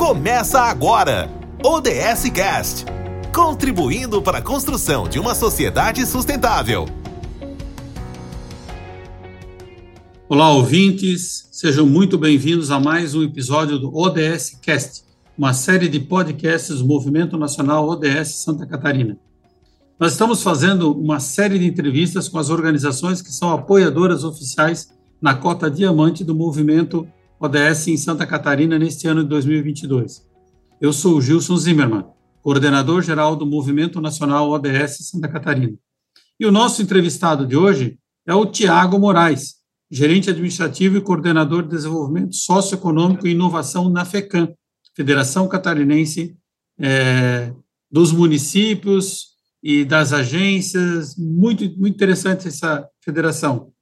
Começa 0.00 0.62
agora, 0.62 1.30
ODS 1.62 2.30
Cast, 2.32 2.86
contribuindo 3.34 4.22
para 4.22 4.38
a 4.38 4.42
construção 4.42 5.06
de 5.06 5.18
uma 5.18 5.34
sociedade 5.34 6.06
sustentável. 6.06 6.86
Olá, 10.26 10.54
ouvintes, 10.54 11.50
sejam 11.52 11.84
muito 11.84 12.16
bem-vindos 12.16 12.70
a 12.70 12.80
mais 12.80 13.14
um 13.14 13.22
episódio 13.22 13.78
do 13.78 13.94
ODS 13.94 14.58
Cast, 14.62 15.04
uma 15.36 15.52
série 15.52 15.86
de 15.86 16.00
podcasts 16.00 16.78
do 16.78 16.86
Movimento 16.86 17.36
Nacional 17.36 17.86
ODS 17.86 18.36
Santa 18.36 18.66
Catarina. 18.66 19.18
Nós 19.98 20.12
estamos 20.12 20.42
fazendo 20.42 20.98
uma 20.98 21.20
série 21.20 21.58
de 21.58 21.66
entrevistas 21.66 22.26
com 22.26 22.38
as 22.38 22.48
organizações 22.48 23.20
que 23.20 23.30
são 23.30 23.52
apoiadoras 23.52 24.24
oficiais 24.24 24.94
na 25.20 25.34
cota 25.34 25.70
diamante 25.70 26.24
do 26.24 26.34
movimento 26.34 27.06
ODS 27.40 27.88
em 27.88 27.96
Santa 27.96 28.26
Catarina 28.26 28.78
neste 28.78 29.08
ano 29.08 29.22
de 29.22 29.30
2022. 29.30 30.28
Eu 30.78 30.92
sou 30.92 31.16
o 31.16 31.22
Gilson 31.22 31.56
Zimmermann, 31.56 32.04
coordenador 32.42 33.00
geral 33.00 33.34
do 33.34 33.46
Movimento 33.46 33.98
Nacional 33.98 34.50
ODS 34.50 35.08
Santa 35.08 35.26
Catarina. 35.26 35.72
E 36.38 36.44
o 36.44 36.52
nosso 36.52 36.82
entrevistado 36.82 37.46
de 37.46 37.56
hoje 37.56 37.98
é 38.26 38.34
o 38.34 38.44
Tiago 38.44 38.98
Moraes, 38.98 39.54
gerente 39.90 40.28
administrativo 40.28 40.98
e 40.98 41.00
coordenador 41.00 41.62
de 41.62 41.70
desenvolvimento 41.70 42.36
socioeconômico 42.36 43.26
e 43.26 43.32
inovação 43.32 43.88
na 43.88 44.04
FECAM, 44.04 44.52
Federação 44.94 45.48
Catarinense 45.48 46.36
é, 46.78 47.54
dos 47.90 48.12
Municípios 48.12 49.28
e 49.62 49.82
das 49.82 50.12
Agências. 50.12 51.16
Muito, 51.16 51.64
muito 51.78 51.94
interessante 51.94 52.48
essa 52.48 52.86
federação. 53.02 53.72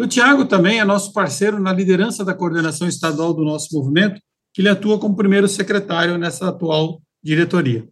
O 0.00 0.06
Tiago 0.06 0.44
também 0.44 0.78
é 0.78 0.84
nosso 0.84 1.12
parceiro 1.12 1.58
na 1.58 1.72
liderança 1.72 2.24
da 2.24 2.32
coordenação 2.32 2.86
estadual 2.86 3.34
do 3.34 3.44
nosso 3.44 3.76
movimento, 3.76 4.20
que 4.54 4.62
ele 4.62 4.68
atua 4.68 4.96
como 4.96 5.16
primeiro 5.16 5.48
secretário 5.48 6.16
nessa 6.16 6.48
atual 6.48 7.02
diretoria. 7.20 7.88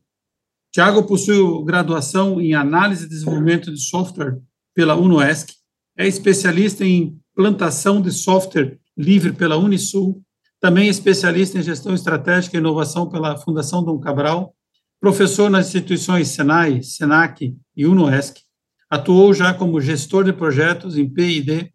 Tiago 0.73 1.03
possui 1.03 1.65
graduação 1.65 2.41
em 2.41 2.55
análise 2.55 3.07
e 3.07 3.09
desenvolvimento 3.09 3.73
de 3.73 3.81
software 3.81 4.39
pela 4.73 4.95
UNOESC, 4.95 5.53
é 5.99 6.07
especialista 6.07 6.85
em 6.85 7.21
implantação 7.33 8.01
de 8.01 8.13
software 8.13 8.79
livre 8.97 9.33
pela 9.33 9.57
Unisul, 9.57 10.23
também 10.61 10.89
especialista 10.89 11.59
em 11.59 11.63
gestão 11.63 11.93
estratégica 11.93 12.57
e 12.57 12.61
inovação 12.61 13.09
pela 13.09 13.37
Fundação 13.37 13.83
Dom 13.83 13.99
Cabral, 13.99 14.55
professor 15.01 15.51
nas 15.51 15.67
instituições 15.67 16.29
Senai, 16.29 16.83
Senac 16.85 17.53
e 17.77 17.87
UNOESC, 17.87 18.43
atuou 18.89 19.35
já 19.35 19.53
como 19.53 19.81
gestor 19.81 20.23
de 20.23 20.33
projetos 20.33 20.97
em 20.97 21.09
P&D 21.09 21.73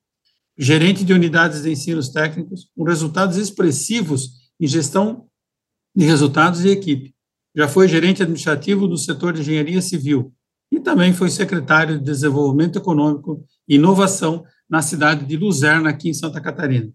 gerente 0.61 1.03
de 1.03 1.11
unidades 1.11 1.63
de 1.63 1.71
ensinos 1.71 2.09
técnicos, 2.09 2.69
com 2.75 2.83
resultados 2.83 3.35
expressivos 3.35 4.51
em 4.59 4.67
gestão 4.67 5.25
de 5.95 6.05
resultados 6.05 6.63
e 6.63 6.69
equipe. 6.69 7.15
Já 7.55 7.67
foi 7.67 7.87
gerente 7.87 8.21
administrativo 8.21 8.87
do 8.87 8.95
setor 8.95 9.33
de 9.33 9.41
engenharia 9.41 9.81
civil 9.81 10.31
e 10.71 10.79
também 10.79 11.13
foi 11.13 11.31
secretário 11.31 11.97
de 11.97 12.05
Desenvolvimento 12.05 12.77
Econômico 12.77 13.43
e 13.67 13.75
Inovação 13.75 14.43
na 14.69 14.83
cidade 14.83 15.25
de 15.25 15.35
Luzerna, 15.35 15.89
aqui 15.89 16.09
em 16.09 16.13
Santa 16.13 16.39
Catarina. 16.39 16.93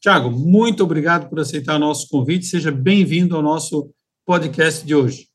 Tiago, 0.00 0.28
muito 0.30 0.82
obrigado 0.82 1.30
por 1.30 1.38
aceitar 1.38 1.76
o 1.76 1.78
nosso 1.78 2.08
convite. 2.08 2.46
Seja 2.46 2.72
bem-vindo 2.72 3.36
ao 3.36 3.42
nosso 3.42 3.90
podcast 4.26 4.84
de 4.84 4.92
hoje. 4.92 5.28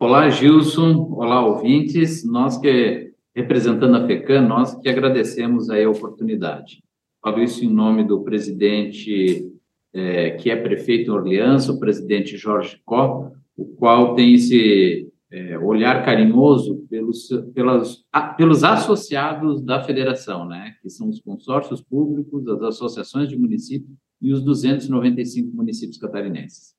Olá, 0.00 0.30
Gilson. 0.30 0.94
Olá, 1.10 1.44
ouvintes. 1.44 2.24
Nós 2.24 2.56
que 2.56 3.07
representando 3.34 3.96
a 3.96 4.06
FECAM, 4.06 4.46
nós 4.46 4.74
que 4.74 4.88
agradecemos 4.88 5.70
aí 5.70 5.84
a 5.84 5.90
oportunidade. 5.90 6.82
Falo 7.22 7.42
isso 7.42 7.64
em 7.64 7.68
nome 7.68 8.04
do 8.04 8.22
presidente 8.22 9.50
é, 9.92 10.30
que 10.32 10.50
é 10.50 10.56
prefeito 10.56 11.10
em 11.10 11.14
Orleans, 11.14 11.68
o 11.68 11.78
presidente 11.78 12.36
Jorge 12.36 12.80
Có, 12.84 13.32
o 13.56 13.66
qual 13.76 14.14
tem 14.14 14.34
esse 14.34 15.08
é, 15.30 15.58
olhar 15.58 16.04
carinhoso 16.04 16.86
pelos, 16.88 17.28
pelas, 17.54 18.04
a, 18.12 18.22
pelos 18.34 18.64
associados 18.64 19.62
da 19.62 19.82
federação, 19.82 20.46
né, 20.46 20.74
que 20.80 20.88
são 20.88 21.08
os 21.08 21.20
consórcios 21.20 21.82
públicos, 21.82 22.46
as 22.48 22.62
associações 22.62 23.28
de 23.28 23.36
municípios 23.36 23.96
e 24.20 24.32
os 24.32 24.42
295 24.42 25.54
municípios 25.54 25.98
catarinenses. 25.98 26.74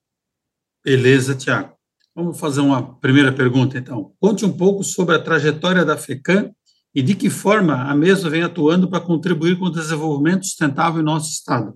Beleza, 0.84 1.35
Tiago. 1.35 1.78
Vamos 2.16 2.40
fazer 2.40 2.62
uma 2.62 2.96
primeira 3.00 3.31
pergunta, 3.31 3.78
então. 3.78 4.14
Conte 4.20 4.46
um 4.46 4.52
pouco 4.52 4.84
sobre 4.84 5.16
a 5.16 5.22
trajetória 5.22 5.86
da 5.86 5.97
FECAM 5.97 6.52
e 6.94 7.02
de 7.02 7.16
que 7.16 7.30
forma 7.30 7.75
a 7.84 7.96
mesma 7.96 8.30
vem 8.30 8.42
atuando 8.42 8.90
para 8.90 9.00
contribuir 9.00 9.58
com 9.58 9.66
o 9.66 9.72
desenvolvimento 9.72 10.46
sustentável 10.46 11.02
em 11.02 11.06
nosso 11.06 11.30
Estado. 11.30 11.74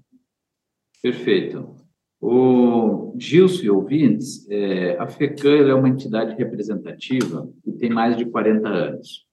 Perfeito. 1.01 1.75
O 2.19 3.15
Gilson 3.17 3.63
e 3.63 3.69
ouvintes, 3.69 4.49
é, 4.49 4.97
a 4.97 5.07
FECAM 5.07 5.67
é 5.69 5.73
uma 5.73 5.89
entidade 5.89 6.35
representativa 6.35 7.47
que 7.63 7.71
tem 7.73 7.89
mais 7.89 8.17
de 8.17 8.25
40 8.25 8.67
anos. 8.67 9.25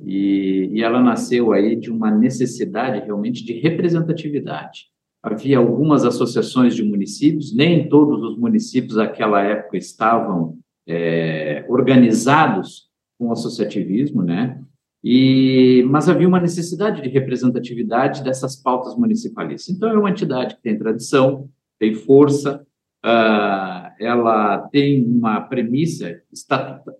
E, 0.00 0.68
e 0.72 0.82
ela 0.82 1.00
nasceu 1.00 1.52
aí 1.52 1.76
de 1.76 1.90
uma 1.90 2.10
necessidade 2.10 3.04
realmente 3.04 3.44
de 3.44 3.52
representatividade 3.54 4.91
havia 5.22 5.58
algumas 5.58 6.04
associações 6.04 6.74
de 6.74 6.82
municípios, 6.82 7.54
nem 7.54 7.88
todos 7.88 8.22
os 8.22 8.36
municípios 8.36 8.96
naquela 8.96 9.42
época 9.42 9.76
estavam 9.76 10.58
é, 10.86 11.64
organizados 11.68 12.90
com 13.18 13.30
associativismo, 13.30 14.22
né? 14.22 14.60
E, 15.04 15.84
mas 15.88 16.08
havia 16.08 16.28
uma 16.28 16.40
necessidade 16.40 17.02
de 17.02 17.08
representatividade 17.08 18.22
dessas 18.22 18.56
pautas 18.56 18.96
municipalistas. 18.96 19.74
Então, 19.74 19.88
é 19.88 19.98
uma 19.98 20.10
entidade 20.10 20.56
que 20.56 20.62
tem 20.62 20.78
tradição, 20.78 21.48
tem 21.78 21.94
força, 21.94 22.64
uh, 23.04 23.92
ela 23.98 24.58
tem 24.70 25.04
uma 25.04 25.40
premissa, 25.40 26.20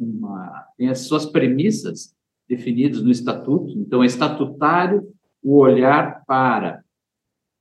uma, 0.00 0.66
tem 0.76 0.88
as 0.88 1.00
suas 1.00 1.26
premissas 1.26 2.14
definidas 2.48 3.02
no 3.02 3.10
estatuto, 3.10 3.72
então 3.78 4.02
é 4.02 4.06
estatutário 4.06 5.08
o 5.42 5.58
olhar 5.58 6.24
para 6.26 6.81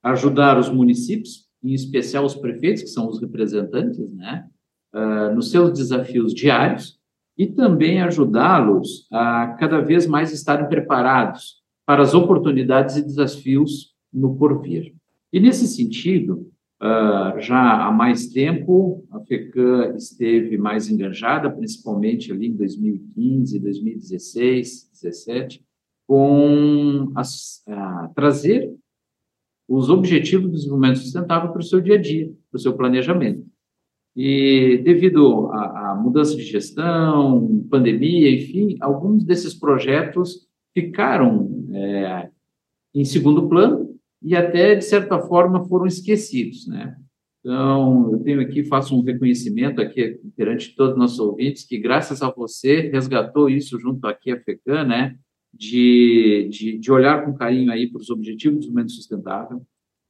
ajudar 0.03 0.57
os 0.57 0.69
municípios, 0.69 1.47
em 1.63 1.73
especial 1.73 2.25
os 2.25 2.35
prefeitos, 2.35 2.84
que 2.84 2.89
são 2.89 3.07
os 3.07 3.19
representantes, 3.19 4.12
né, 4.13 4.47
uh, 4.94 5.34
nos 5.34 5.51
seus 5.51 5.72
desafios 5.73 6.34
diários, 6.34 7.00
e 7.38 7.47
também 7.47 8.01
ajudá-los 8.01 9.07
a 9.11 9.56
cada 9.59 9.79
vez 9.79 10.06
mais 10.06 10.34
estarem 10.34 10.67
preparados 10.67 11.61
para 11.85 12.01
as 12.01 12.13
oportunidades 12.13 12.97
e 12.97 13.01
desafios 13.01 13.95
no 14.13 14.35
porvir. 14.35 14.94
E 15.31 15.40
nesse 15.40 15.67
sentido, 15.67 16.51
uh, 16.81 17.40
já 17.40 17.85
há 17.85 17.91
mais 17.91 18.28
tempo, 18.28 19.06
a 19.11 19.19
FECAM 19.22 19.95
esteve 19.95 20.57
mais 20.57 20.90
engajada, 20.90 21.50
principalmente 21.50 22.31
ali 22.31 22.47
em 22.47 22.56
2015, 22.56 23.59
2016, 23.59 24.90
2017, 25.01 25.63
com 26.07 27.11
as, 27.16 27.63
uh, 27.67 28.13
trazer 28.13 28.73
os 29.73 29.89
objetivos 29.89 30.47
do 30.47 30.57
desenvolvimento 30.57 30.99
sustentável 30.99 31.49
para 31.49 31.61
o 31.61 31.63
seu 31.63 31.79
dia 31.79 31.95
a 31.95 32.01
dia, 32.01 32.27
para 32.51 32.57
o 32.57 32.59
seu 32.59 32.73
planejamento. 32.75 33.45
E 34.13 34.81
devido 34.83 35.47
à, 35.51 35.91
à 35.91 35.95
mudança 35.95 36.35
de 36.35 36.43
gestão, 36.43 37.65
pandemia, 37.69 38.29
enfim, 38.29 38.75
alguns 38.81 39.23
desses 39.23 39.53
projetos 39.53 40.45
ficaram 40.73 41.49
é, 41.73 42.29
em 42.93 43.05
segundo 43.05 43.47
plano 43.47 43.95
e 44.21 44.35
até, 44.35 44.75
de 44.75 44.83
certa 44.83 45.19
forma, 45.19 45.63
foram 45.63 45.85
esquecidos, 45.85 46.67
né? 46.67 46.97
Então, 47.39 48.11
eu 48.11 48.19
tenho 48.19 48.41
aqui, 48.41 48.65
faço 48.65 48.95
um 48.95 49.01
reconhecimento 49.01 49.81
aqui 49.81 50.19
perante 50.35 50.75
todos 50.75 50.93
os 50.93 50.99
nossos 50.99 51.19
ouvintes, 51.19 51.65
que 51.65 51.77
graças 51.77 52.21
a 52.21 52.29
você 52.29 52.89
resgatou 52.89 53.49
isso 53.49 53.79
junto 53.79 54.05
aqui 54.05 54.31
à 54.31 54.39
FECAM, 54.39 54.83
né? 54.83 55.16
De, 55.53 56.47
de, 56.51 56.77
de 56.77 56.91
olhar 56.91 57.25
com 57.25 57.33
carinho 57.33 57.71
aí 57.71 57.89
para 57.89 57.99
os 57.99 58.09
objetivos 58.09 58.55
do 58.55 58.59
desenvolvimento 58.59 58.91
sustentável. 58.91 59.61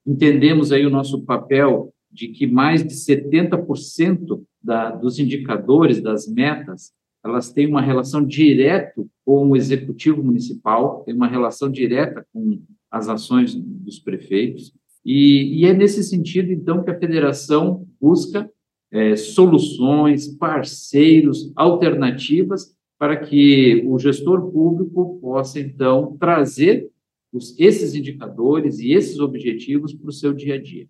Entendemos 0.05 0.71
aí 0.71 0.85
o 0.85 0.89
nosso 0.89 1.23
papel 1.23 1.93
de 2.11 2.27
que 2.27 2.45
mais 2.45 2.83
de 2.83 2.93
70% 2.93 4.41
da, 4.61 4.91
dos 4.91 5.19
indicadores, 5.19 6.01
das 6.01 6.27
metas, 6.27 6.91
elas 7.23 7.51
têm 7.51 7.67
uma 7.67 7.81
relação 7.81 8.25
direta 8.25 9.03
com 9.25 9.49
o 9.49 9.55
executivo 9.55 10.23
municipal, 10.23 11.03
tem 11.03 11.13
uma 11.13 11.27
relação 11.27 11.71
direta 11.71 12.25
com 12.33 12.61
as 12.89 13.07
ações 13.07 13.55
dos 13.55 13.99
prefeitos, 13.99 14.73
e, 15.05 15.61
e 15.61 15.65
é 15.65 15.73
nesse 15.73 16.03
sentido, 16.03 16.51
então, 16.51 16.83
que 16.83 16.91
a 16.91 16.99
federação 16.99 17.87
busca 17.99 18.49
é, 18.91 19.15
soluções, 19.15 20.27
parceiros, 20.27 21.51
alternativas 21.55 22.75
para 23.01 23.17
que 23.17 23.83
o 23.87 23.97
gestor 23.97 24.51
público 24.51 25.19
possa, 25.19 25.59
então, 25.59 26.15
trazer 26.19 26.87
os, 27.33 27.59
esses 27.59 27.95
indicadores 27.95 28.77
e 28.77 28.91
esses 28.91 29.17
objetivos 29.17 29.91
para 29.91 30.09
o 30.09 30.13
seu 30.13 30.31
dia 30.31 30.53
a 30.53 30.61
dia. 30.61 30.87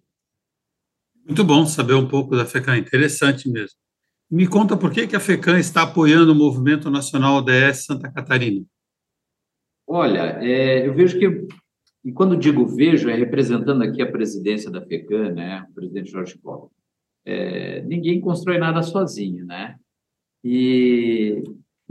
Muito 1.26 1.42
bom 1.46 1.66
saber 1.66 1.94
um 1.94 2.06
pouco 2.06 2.36
da 2.36 2.46
FECAM, 2.46 2.80
interessante 2.80 3.50
mesmo. 3.50 3.78
Me 4.30 4.46
conta 4.46 4.76
por 4.76 4.92
que, 4.92 5.08
que 5.08 5.16
a 5.16 5.22
FECAM 5.22 5.58
está 5.58 5.84
apoiando 5.84 6.34
o 6.34 6.36
Movimento 6.36 6.92
Nacional 6.92 7.38
ODS 7.38 7.86
Santa 7.86 8.12
Catarina. 8.12 8.66
Olha, 9.88 10.38
é, 10.44 10.86
eu 10.86 10.94
vejo 10.94 11.18
que, 11.18 11.48
e 12.04 12.12
quando 12.12 12.36
digo 12.36 12.68
vejo, 12.68 13.10
é 13.10 13.16
representando 13.16 13.84
aqui 13.84 14.02
a 14.02 14.12
presidência 14.12 14.70
da 14.70 14.86
FECAM, 14.86 15.32
né, 15.32 15.66
o 15.70 15.74
presidente 15.74 16.12
Jorge 16.12 16.38
Paulo. 16.38 16.74
é, 17.26 17.82
ninguém 17.84 18.20
constrói 18.20 18.58
nada 18.58 18.84
sozinho, 18.84 19.46
né? 19.46 19.78
E, 20.44 21.42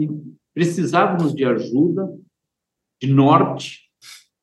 e 0.00 0.08
precisávamos 0.54 1.34
de 1.34 1.44
ajuda, 1.44 2.08
de 3.00 3.12
norte 3.12 3.80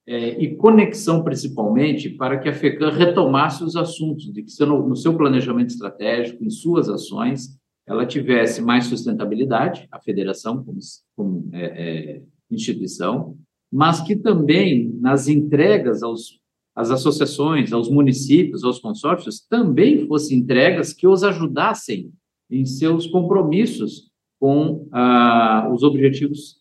é, 0.08 0.42
e 0.42 0.56
conexão, 0.56 1.24
principalmente, 1.24 2.10
para 2.10 2.40
que 2.40 2.48
a 2.48 2.54
FECAM 2.54 2.92
retomasse 2.92 3.64
os 3.64 3.76
assuntos, 3.76 4.32
de 4.32 4.42
que 4.44 4.66
no, 4.66 4.96
seu 4.96 5.16
planejamento 5.16 5.70
estratégico, 5.70 6.44
em 6.44 6.50
suas 6.50 6.90
ações, 6.90 7.58
ela 7.86 8.06
tivesse 8.06 8.62
mais 8.62 8.86
sustentabilidade, 8.86 9.88
a 9.92 10.00
federação 10.00 10.64
como, 10.64 10.80
como 11.16 11.50
é, 11.54 11.66
é, 11.66 12.22
instituição, 12.50 13.38
mas 13.72 14.02
que 14.02 14.16
também 14.16 14.90
nas 15.00 15.28
entregas 15.28 16.04
aos 16.04 16.40
às 16.78 16.92
associações, 16.92 17.74
aos 17.74 17.90
municípios, 17.90 18.64
aos 18.64 18.78
consórcios, 18.78 19.40
também 19.40 20.06
fossem 20.06 20.38
entregas 20.38 20.94
que 20.94 21.08
os 21.08 21.24
ajudassem 21.24 22.12
em 22.52 22.66
seus 22.68 23.08
compromissos 23.08 24.07
com 24.40 24.88
ah, 24.92 25.70
os 25.74 25.84
objetivos 25.84 26.58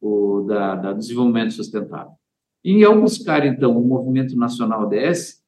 o, 0.00 0.42
da, 0.42 0.76
da, 0.76 0.92
desenvolvimento 0.92 1.52
sustentável. 1.52 2.12
E 2.62 2.84
ao 2.84 3.00
buscar, 3.00 3.46
então, 3.46 3.76
o 3.76 3.86
Movimento 3.86 4.36
Nacional 4.36 4.86
ODS, 4.86 5.42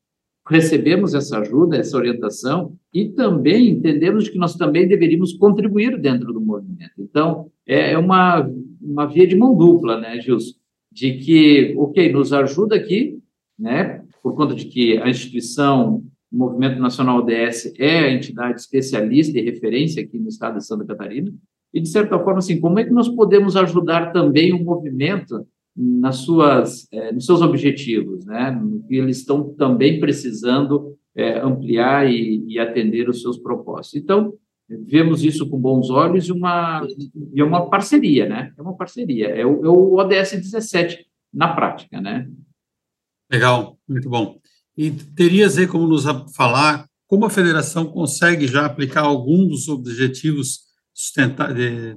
recebemos 0.48 1.14
essa 1.14 1.38
ajuda, 1.38 1.76
essa 1.76 1.96
orientação, 1.96 2.76
e 2.92 3.08
também 3.08 3.70
entendemos 3.70 4.28
que 4.28 4.38
nós 4.38 4.54
também 4.54 4.86
deveríamos 4.86 5.32
contribuir 5.34 6.00
dentro 6.00 6.32
do 6.32 6.40
movimento. 6.40 6.92
Então, 6.98 7.50
é, 7.66 7.92
é 7.92 7.98
uma, 7.98 8.48
uma 8.80 9.06
via 9.06 9.26
de 9.26 9.34
mão 9.34 9.56
dupla, 9.56 9.98
né, 9.98 10.20
Gilson? 10.20 10.54
De 10.92 11.14
que, 11.18 11.74
ok, 11.76 12.12
nos 12.12 12.32
ajuda 12.32 12.76
aqui, 12.76 13.18
né, 13.58 14.04
por 14.22 14.34
conta 14.34 14.54
de 14.54 14.66
que 14.66 14.96
a 14.98 15.08
instituição, 15.08 16.02
o 16.32 16.36
Movimento 16.36 16.80
Nacional 16.80 17.18
ODS, 17.18 17.72
é 17.78 17.98
a 18.00 18.12
entidade 18.12 18.60
especialista 18.60 19.38
e 19.38 19.42
referência 19.42 20.02
aqui 20.02 20.18
no 20.18 20.28
estado 20.28 20.58
de 20.58 20.66
Santa 20.66 20.86
Catarina, 20.86 21.32
e, 21.72 21.80
de 21.80 21.88
certa 21.88 22.18
forma, 22.18 22.38
assim, 22.38 22.60
como 22.60 22.78
é 22.78 22.84
que 22.84 22.90
nós 22.90 23.08
podemos 23.08 23.56
ajudar 23.56 24.12
também 24.12 24.52
o 24.52 24.64
movimento 24.64 25.46
nas 25.76 26.16
suas, 26.18 26.88
é, 26.90 27.12
nos 27.12 27.26
seus 27.26 27.42
objetivos, 27.42 28.24
né? 28.24 28.58
que 28.88 28.96
eles 28.96 29.18
estão 29.18 29.54
também 29.54 30.00
precisando 30.00 30.96
é, 31.14 31.38
ampliar 31.40 32.10
e, 32.10 32.44
e, 32.48 32.58
atender 32.58 33.08
os 33.08 33.20
seus 33.20 33.36
propósitos. 33.36 33.94
Então, 33.94 34.32
vemos 34.68 35.22
isso 35.22 35.48
com 35.48 35.60
bons 35.60 35.90
olhos 35.90 36.28
e 36.28 36.32
uma, 36.32 36.86
e 37.34 37.40
é 37.40 37.44
uma 37.44 37.68
parceria, 37.68 38.28
né? 38.28 38.52
É 38.56 38.62
uma 38.62 38.76
parceria, 38.76 39.28
é 39.28 39.44
o, 39.44 39.64
é 39.64 39.68
o 39.68 39.94
ODS 39.94 40.32
17 40.32 41.06
na 41.32 41.54
prática, 41.54 42.00
né? 42.00 42.28
Legal, 43.30 43.78
muito 43.88 44.08
bom. 44.08 44.38
E 44.76 44.90
terias 44.90 45.56
aí 45.58 45.66
como 45.66 45.86
nos 45.86 46.04
falar 46.34 46.86
como 47.06 47.24
a 47.24 47.30
federação 47.30 47.86
consegue 47.86 48.46
já 48.46 48.66
aplicar 48.66 49.02
algum 49.02 49.46
dos 49.46 49.68
objetivos 49.68 50.65
de 51.54 51.96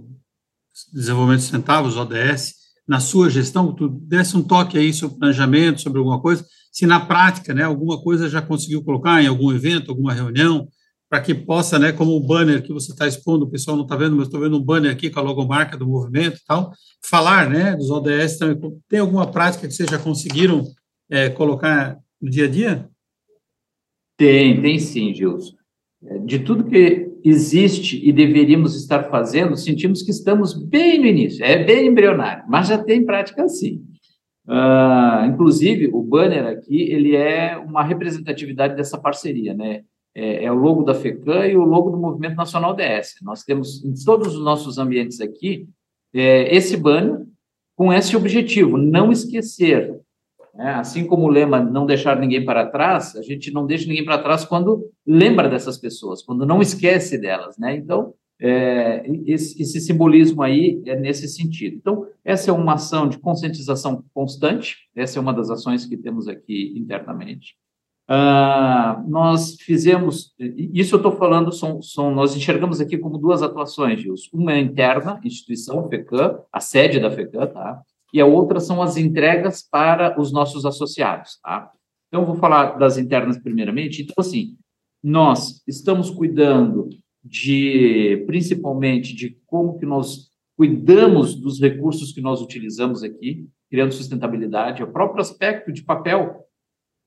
desenvolvimento 0.93 1.41
sustentável, 1.41 1.89
os 1.89 1.97
ODS, 1.97 2.55
na 2.87 2.99
sua 2.99 3.29
gestão? 3.29 3.73
Tu 3.73 3.87
desse 3.87 4.35
um 4.35 4.43
toque 4.43 4.77
aí 4.77 4.93
sobre 4.93 5.19
planejamento, 5.19 5.81
sobre 5.81 5.99
alguma 5.99 6.21
coisa, 6.21 6.45
se 6.71 6.85
na 6.85 6.99
prática, 6.99 7.53
né, 7.53 7.63
alguma 7.63 8.01
coisa 8.01 8.29
já 8.29 8.41
conseguiu 8.41 8.83
colocar 8.83 9.21
em 9.21 9.27
algum 9.27 9.51
evento, 9.51 9.89
alguma 9.89 10.13
reunião, 10.13 10.67
para 11.09 11.21
que 11.21 11.33
possa, 11.33 11.79
né, 11.79 11.91
como 11.91 12.11
o 12.11 12.19
banner 12.19 12.61
que 12.61 12.71
você 12.71 12.91
está 12.91 13.07
expondo, 13.07 13.45
o 13.45 13.49
pessoal 13.49 13.75
não 13.75 13.83
está 13.83 13.95
vendo, 13.95 14.15
mas 14.15 14.27
estou 14.27 14.39
vendo 14.39 14.57
um 14.57 14.63
banner 14.63 14.91
aqui 14.91 15.09
com 15.09 15.19
a 15.19 15.23
logomarca 15.23 15.75
do 15.75 15.87
movimento 15.87 16.37
e 16.37 16.45
tal, 16.45 16.71
falar, 17.03 17.49
né, 17.49 17.75
dos 17.75 17.89
ODS 17.89 18.37
também. 18.37 18.79
Tem 18.87 18.99
alguma 18.99 19.25
prática 19.31 19.67
que 19.67 19.73
vocês 19.73 19.89
já 19.89 19.97
conseguiram 19.97 20.63
é, 21.09 21.29
colocar 21.29 21.97
no 22.21 22.29
dia 22.29 22.45
a 22.45 22.49
dia? 22.49 22.89
Tem, 24.15 24.61
tem 24.61 24.77
sim, 24.77 25.13
Gilson. 25.13 25.55
É, 26.03 26.19
de 26.19 26.39
tudo 26.39 26.65
que 26.65 27.08
existe 27.29 27.99
e 28.03 28.11
deveríamos 28.11 28.75
estar 28.75 29.03
fazendo, 29.03 29.55
sentimos 29.55 30.01
que 30.01 30.11
estamos 30.11 30.53
bem 30.53 30.99
no 30.99 31.05
início, 31.05 31.43
é 31.43 31.63
bem 31.63 31.87
embrionário, 31.87 32.43
mas 32.47 32.67
já 32.67 32.77
tem 32.77 33.05
prática 33.05 33.47
sim. 33.47 33.83
Uh, 34.47 35.25
inclusive, 35.27 35.91
o 35.93 36.01
banner 36.01 36.47
aqui, 36.47 36.81
ele 36.81 37.15
é 37.15 37.55
uma 37.55 37.83
representatividade 37.83 38.75
dessa 38.75 38.97
parceria, 38.97 39.53
né? 39.53 39.83
É, 40.15 40.45
é, 40.45 40.51
o 40.51 40.55
logo 40.55 40.81
da 40.81 40.95
FECAM 40.95 41.45
e 41.45 41.55
o 41.55 41.63
logo 41.63 41.91
do 41.91 41.97
Movimento 41.97 42.35
Nacional 42.35 42.75
DS. 42.75 43.17
Nós 43.21 43.43
temos 43.43 43.85
em 43.85 43.93
todos 44.03 44.35
os 44.35 44.43
nossos 44.43 44.79
ambientes 44.79 45.21
aqui 45.21 45.67
é, 46.13 46.53
esse 46.53 46.75
banner 46.75 47.25
com 47.75 47.93
esse 47.93 48.17
objetivo, 48.17 48.75
não 48.75 49.11
esquecer 49.11 49.95
né? 50.53 50.73
Assim 50.73 51.05
como 51.05 51.25
o 51.25 51.29
lema 51.29 51.59
não 51.59 51.85
deixar 51.85 52.19
ninguém 52.19 52.43
para 52.43 52.65
trás, 52.65 53.15
a 53.15 53.21
gente 53.21 53.51
não 53.51 53.65
deixa 53.65 53.87
ninguém 53.87 54.05
para 54.05 54.17
trás 54.17 54.45
quando 54.45 54.89
lembra 55.05 55.49
dessas 55.49 55.77
pessoas, 55.77 56.21
quando 56.21 56.45
não 56.45 56.61
esquece 56.61 57.17
delas. 57.17 57.57
Né? 57.57 57.75
Então, 57.75 58.13
é, 58.41 59.03
esse, 59.25 59.61
esse, 59.61 59.81
simbolismo 59.81 60.41
aí 60.41 60.81
é 60.85 60.95
nesse 60.95 61.27
sentido. 61.27 61.75
Então, 61.75 62.07
essa 62.23 62.49
é 62.49 62.53
uma 62.53 62.75
ação 62.75 63.07
de 63.09 63.17
conscientização 63.17 64.03
constante, 64.13 64.77
essa 64.95 65.19
é 65.19 65.21
uma 65.21 65.33
das 65.33 65.49
ações 65.49 65.85
que 65.85 65.97
temos 65.97 66.27
aqui 66.27 66.73
internamente. 66.77 67.55
Uh, 68.09 69.07
nós 69.07 69.55
fizemos, 69.59 70.33
isso 70.39 70.95
eu 70.95 70.97
estou 70.97 71.11
falando, 71.11 71.51
são, 71.51 71.79
são, 71.79 72.09
nós 72.09 72.35
enxergamos 72.35 72.81
aqui 72.81 72.97
como 72.97 73.19
duas 73.19 73.43
atuações, 73.43 74.01
Gilson. 74.01 74.29
Uma 74.33 74.53
é 74.53 74.59
interna, 74.59 75.19
instituição 75.23 75.87
FECAM, 75.87 76.39
a 76.51 76.59
sede 76.59 76.99
da 76.99 77.11
FECAM, 77.11 77.45
tá? 77.47 77.83
E 78.13 78.19
a 78.19 78.25
outra 78.25 78.59
são 78.59 78.81
as 78.81 78.97
entregas 78.97 79.61
para 79.61 80.19
os 80.19 80.31
nossos 80.31 80.65
associados, 80.65 81.39
tá? 81.43 81.71
Então, 82.07 82.25
vou 82.25 82.35
falar 82.35 82.77
das 82.77 82.97
internas 82.97 83.37
primeiramente. 83.37 84.01
Então, 84.01 84.15
assim, 84.17 84.57
nós 85.03 85.61
estamos 85.67 86.09
cuidando 86.09 86.89
de, 87.23 88.23
principalmente, 88.25 89.15
de 89.15 89.37
como 89.45 89.77
que 89.77 89.85
nós 89.85 90.29
cuidamos 90.57 91.35
dos 91.35 91.61
recursos 91.61 92.11
que 92.11 92.19
nós 92.19 92.41
utilizamos 92.41 93.03
aqui, 93.03 93.47
criando 93.69 93.93
sustentabilidade. 93.93 94.83
O 94.83 94.91
próprio 94.91 95.21
aspecto 95.21 95.71
de 95.71 95.83
papel, 95.83 96.43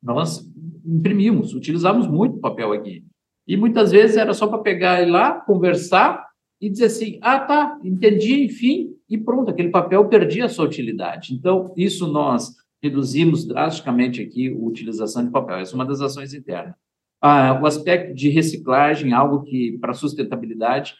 nós 0.03 0.49
imprimimos, 0.87 1.53
utilizamos 1.53 2.07
muito 2.07 2.39
papel 2.39 2.73
aqui. 2.73 3.05
E 3.47 3.57
muitas 3.57 3.91
vezes 3.91 4.17
era 4.17 4.33
só 4.33 4.47
para 4.47 4.59
pegar 4.59 5.03
e 5.03 5.11
lá, 5.11 5.41
conversar 5.41 6.25
e 6.61 6.71
dizer 6.71 6.87
assim: 6.87 7.19
ah, 7.21 7.41
tá, 7.41 7.79
entendi, 7.83 8.45
enfim, 8.45 8.95
e 9.13 9.19
pronto, 9.19 9.51
aquele 9.51 9.71
papel 9.71 10.09
perdia 10.09 10.47
a 10.47 10.49
sua 10.49 10.65
utilidade. 10.65 11.35
Então, 11.35 11.73
isso 11.77 12.07
nós 12.07 12.55
reduzimos 12.83 13.47
drasticamente 13.47 14.21
aqui 14.21 14.49
a 14.49 14.57
utilização 14.57 15.25
de 15.25 15.31
papel. 15.31 15.59
Essa 15.59 15.73
é 15.73 15.77
uma 15.77 15.85
das 15.85 16.01
ações 16.01 16.35
internas. 16.35 16.75
Ah, 17.21 17.61
o 17.63 17.67
aspecto 17.67 18.15
de 18.15 18.29
reciclagem, 18.29 19.13
algo 19.13 19.45
que 19.45 19.79
para 19.79 19.93
sustentabilidade, 19.93 20.95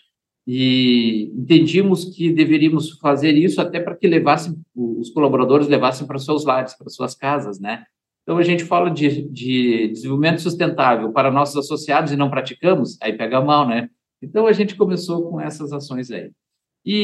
e 0.47 1.33
entendimos 1.35 2.05
que 2.05 2.33
deveríamos 2.33 2.99
fazer 2.99 3.33
isso 3.33 3.61
até 3.61 3.81
para 3.81 3.97
que 3.97 4.07
levassem 4.07 4.55
os 4.75 5.11
colaboradores 5.11 5.69
levassem 5.69 6.07
para 6.07 6.19
seus 6.19 6.45
lares, 6.45 6.75
para 6.75 6.89
suas 6.89 7.15
casas, 7.15 7.59
né? 7.61 7.85
Então 8.23 8.39
a 8.39 8.43
gente 8.43 8.65
fala 8.65 8.91
de, 8.91 9.23
de 9.29 9.89
desenvolvimento 9.89 10.41
sustentável 10.41 11.13
para 11.13 11.31
nossos 11.31 11.57
associados 11.57 12.13
e 12.13 12.17
não 12.17 12.31
praticamos, 12.31 12.97
aí 13.01 13.13
pega 13.13 13.41
mal, 13.41 13.67
né? 13.67 13.89
Então, 14.23 14.47
a 14.47 14.53
gente 14.53 14.77
começou 14.77 15.29
com 15.29 15.41
essas 15.41 15.73
ações 15.73 16.11
aí. 16.11 16.31
E, 16.85 16.95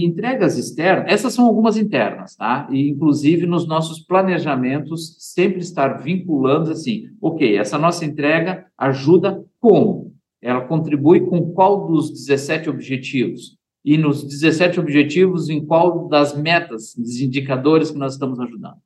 e, 0.00 0.04
entregas 0.04 0.58
externas, 0.58 1.10
essas 1.10 1.32
são 1.32 1.46
algumas 1.46 1.78
internas, 1.78 2.36
tá? 2.36 2.68
E, 2.70 2.90
inclusive, 2.90 3.46
nos 3.46 3.66
nossos 3.66 3.98
planejamentos, 4.00 5.16
sempre 5.18 5.60
estar 5.60 6.02
vinculando 6.02 6.70
assim, 6.70 7.06
ok, 7.20 7.56
essa 7.56 7.78
nossa 7.78 8.04
entrega 8.04 8.66
ajuda 8.76 9.42
como? 9.58 10.12
Ela 10.40 10.60
contribui 10.62 11.20
com 11.20 11.52
qual 11.52 11.86
dos 11.86 12.10
17 12.10 12.68
objetivos? 12.68 13.56
E 13.84 13.96
nos 13.96 14.22
17 14.22 14.78
objetivos, 14.78 15.48
em 15.48 15.64
qual 15.64 16.08
das 16.08 16.36
metas, 16.36 16.94
dos 16.96 17.20
indicadores 17.20 17.90
que 17.90 17.98
nós 17.98 18.12
estamos 18.12 18.38
ajudando? 18.38 18.76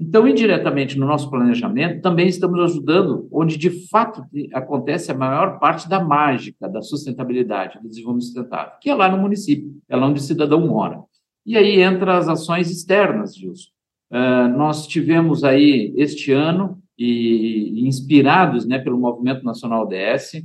Então, 0.00 0.26
indiretamente 0.26 0.98
no 0.98 1.06
nosso 1.06 1.28
planejamento, 1.28 2.00
também 2.00 2.26
estamos 2.26 2.58
ajudando 2.60 3.28
onde 3.30 3.58
de 3.58 3.86
fato 3.88 4.24
acontece 4.54 5.12
a 5.12 5.14
maior 5.14 5.58
parte 5.58 5.88
da 5.88 6.02
mágica 6.02 6.68
da 6.68 6.80
sustentabilidade, 6.80 7.78
do 7.82 7.88
desenvolvimento 7.88 8.24
sustentável, 8.24 8.72
que 8.80 8.88
é 8.88 8.94
lá 8.94 9.10
no 9.10 9.20
município, 9.20 9.70
é 9.88 9.96
lá 9.96 10.06
onde 10.06 10.20
o 10.20 10.22
cidadão 10.22 10.66
mora. 10.66 11.02
E 11.44 11.56
aí 11.56 11.80
entra 11.82 12.16
as 12.16 12.28
ações 12.28 12.70
externas, 12.70 13.36
Gilson. 13.36 13.70
Uh, 14.10 14.48
nós 14.56 14.86
tivemos 14.86 15.44
aí 15.44 15.92
este 15.96 16.32
ano, 16.32 16.80
e, 17.00 17.80
e 17.80 17.88
inspirados 17.88 18.66
né, 18.66 18.78
pelo 18.78 18.98
Movimento 18.98 19.42
Nacional 19.42 19.88
DS, 19.88 20.44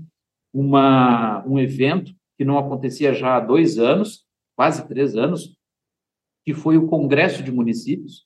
uma, 0.53 1.45
um 1.45 1.59
evento 1.59 2.13
que 2.37 2.45
não 2.45 2.57
acontecia 2.57 3.13
já 3.13 3.35
há 3.35 3.39
dois 3.41 3.77
anos, 3.77 4.23
quase 4.55 4.87
três 4.87 5.17
anos, 5.17 5.57
que 6.45 6.53
foi 6.53 6.77
o 6.77 6.87
Congresso 6.87 7.43
de 7.43 7.51
Municípios, 7.51 8.25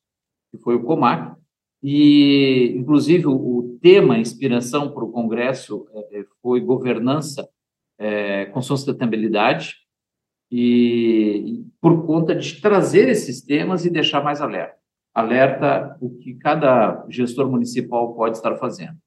que 0.51 0.57
foi 0.57 0.75
o 0.75 0.83
COMAC, 0.83 1.39
e, 1.81 2.73
inclusive, 2.75 3.27
o, 3.27 3.77
tema, 3.81 4.17
inspiração 4.17 4.91
para 4.91 5.05
o 5.05 5.11
Congresso 5.11 5.87
é, 5.93 6.19
é, 6.19 6.25
foi 6.41 6.59
governança 6.59 7.47
é, 7.97 8.45
com 8.47 8.61
sustentabilidade, 8.61 9.75
e, 10.51 11.63
por 11.79 12.05
conta 12.05 12.35
de 12.35 12.59
trazer 12.59 13.07
esses 13.07 13.41
temas 13.41 13.85
e 13.85 13.89
deixar 13.89 14.23
mais 14.23 14.41
alerta. 14.41 14.75
Alerta 15.13 15.97
o 16.01 16.09
que 16.09 16.33
cada 16.35 17.05
gestor 17.09 17.49
municipal 17.49 18.13
pode 18.15 18.37
estar 18.37 18.55
fazendo. 18.57 18.97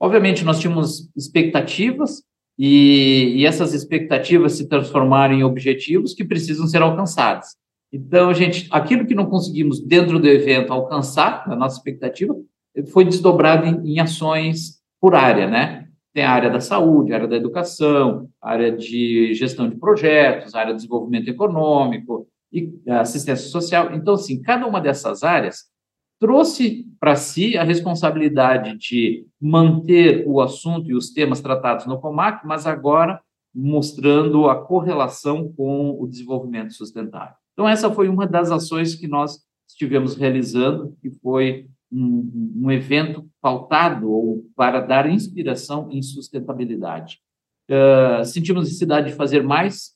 Obviamente, 0.00 0.44
nós 0.44 0.58
tínhamos 0.58 1.10
expectativas 1.16 2.22
e, 2.58 3.34
e 3.36 3.46
essas 3.46 3.74
expectativas 3.74 4.52
se 4.52 4.68
transformaram 4.68 5.34
em 5.34 5.44
objetivos 5.44 6.14
que 6.14 6.24
precisam 6.24 6.66
ser 6.66 6.82
alcançados. 6.82 7.48
Então, 7.94 8.34
gente, 8.34 8.66
aquilo 8.72 9.06
que 9.06 9.14
não 9.14 9.26
conseguimos 9.26 9.78
dentro 9.78 10.18
do 10.18 10.26
evento 10.26 10.72
alcançar, 10.72 11.46
na 11.46 11.54
nossa 11.54 11.76
expectativa, 11.76 12.34
foi 12.88 13.04
desdobrado 13.04 13.66
em, 13.66 13.92
em 13.92 14.00
ações 14.00 14.80
por 15.00 15.14
área, 15.14 15.48
né? 15.48 15.86
Tem 16.12 16.24
a 16.24 16.30
área 16.32 16.50
da 16.50 16.58
saúde, 16.58 17.12
a 17.12 17.16
área 17.16 17.28
da 17.28 17.36
educação, 17.36 18.28
a 18.42 18.50
área 18.50 18.72
de 18.76 19.32
gestão 19.34 19.68
de 19.68 19.76
projetos, 19.76 20.56
a 20.56 20.58
área 20.58 20.72
de 20.72 20.78
desenvolvimento 20.78 21.28
econômico 21.28 22.26
e 22.52 22.72
assistência 22.88 23.48
social. 23.48 23.94
Então, 23.94 24.14
assim, 24.14 24.42
cada 24.42 24.66
uma 24.66 24.80
dessas 24.80 25.22
áreas 25.22 25.66
trouxe 26.18 26.86
para 26.98 27.14
si 27.14 27.56
a 27.56 27.62
responsabilidade 27.62 28.76
de 28.76 29.24
manter 29.40 30.24
o 30.26 30.40
assunto 30.40 30.90
e 30.90 30.96
os 30.96 31.12
temas 31.12 31.40
tratados 31.40 31.86
no 31.86 32.00
COMAC, 32.00 32.44
mas 32.44 32.66
agora 32.66 33.20
mostrando 33.54 34.48
a 34.48 34.60
correlação 34.60 35.52
com 35.56 35.96
o 35.96 36.08
desenvolvimento 36.08 36.72
sustentável. 36.72 37.43
Então, 37.54 37.68
essa 37.68 37.90
foi 37.90 38.08
uma 38.08 38.26
das 38.26 38.50
ações 38.50 38.94
que 38.94 39.08
nós 39.08 39.38
estivemos 39.68 40.16
realizando, 40.16 40.96
que 41.00 41.10
foi 41.10 41.66
um, 41.90 42.52
um 42.64 42.70
evento 42.70 43.28
pautado 43.40 44.10
ou 44.10 44.44
para 44.54 44.80
dar 44.80 45.08
inspiração 45.08 45.88
em 45.90 46.02
sustentabilidade. 46.02 47.20
Uh, 47.70 48.24
sentimos 48.24 48.64
necessidade 48.64 49.10
de 49.10 49.16
fazer 49.16 49.42
mais, 49.42 49.92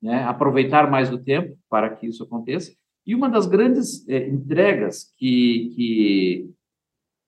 né, 0.00 0.24
aproveitar 0.24 0.90
mais 0.90 1.12
o 1.12 1.18
tempo 1.18 1.58
para 1.68 1.90
que 1.90 2.06
isso 2.06 2.22
aconteça, 2.22 2.72
e 3.06 3.14
uma 3.14 3.28
das 3.28 3.46
grandes 3.46 4.08
é, 4.08 4.28
entregas 4.28 5.12
que, 5.16 5.72
que, 5.74 6.50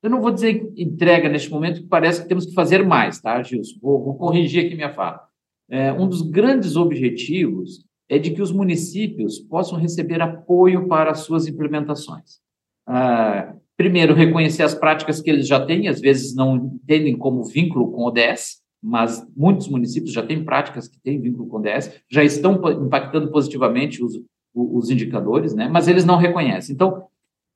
Eu 0.03 0.11
não 0.11 0.21
vou 0.21 0.31
dizer 0.31 0.73
entrega 0.77 1.29
neste 1.29 1.51
momento, 1.51 1.83
que 1.83 1.89
parece 1.89 2.23
que 2.23 2.29
temos 2.29 2.47
que 2.47 2.55
fazer 2.55 2.85
mais, 2.87 3.21
tá, 3.21 3.43
Gilson? 3.43 3.79
Vou, 3.81 4.05
vou 4.05 4.15
corrigir 4.17 4.67
aqui 4.67 4.75
minha 4.75 4.93
fala. 4.93 5.27
É, 5.69 5.93
um 5.93 6.09
dos 6.09 6.23
grandes 6.23 6.77
objetivos 6.77 7.85
é 8.13 8.19
de 8.19 8.31
que 8.31 8.43
os 8.43 8.53
municípios 8.53 9.39
possam 9.39 9.79
receber 9.79 10.21
apoio 10.21 10.87
para 10.87 11.13
as 11.13 11.21
suas 11.21 11.47
implementações. 11.49 12.41
Ah, 12.87 13.55
primeiro, 13.75 14.13
reconhecer 14.13 14.63
as 14.63 14.75
práticas 14.75 15.23
que 15.23 15.31
eles 15.31 15.49
já 15.49 15.65
têm, 15.65 15.89
às 15.89 15.99
vezes 15.99 16.35
não 16.35 16.57
entendem 16.57 17.17
como 17.17 17.43
vínculo 17.43 17.91
com 17.91 18.03
o 18.03 18.09
ODS, 18.09 18.61
mas 18.83 19.27
muitos 19.35 19.67
municípios 19.67 20.13
já 20.13 20.23
têm 20.23 20.45
práticas 20.45 20.89
que 20.89 21.01
têm 21.01 21.23
vínculo 21.23 21.49
com 21.49 21.57
o 21.57 21.61
ODS, 21.61 22.03
já 22.11 22.23
estão 22.23 22.61
impactando 22.85 23.31
positivamente 23.31 24.05
os, 24.05 24.21
os 24.55 24.91
indicadores, 24.91 25.55
né? 25.55 25.67
mas 25.73 25.89
eles 25.89 26.05
não 26.05 26.19
reconhecem. 26.19 26.75
Então, 26.75 27.07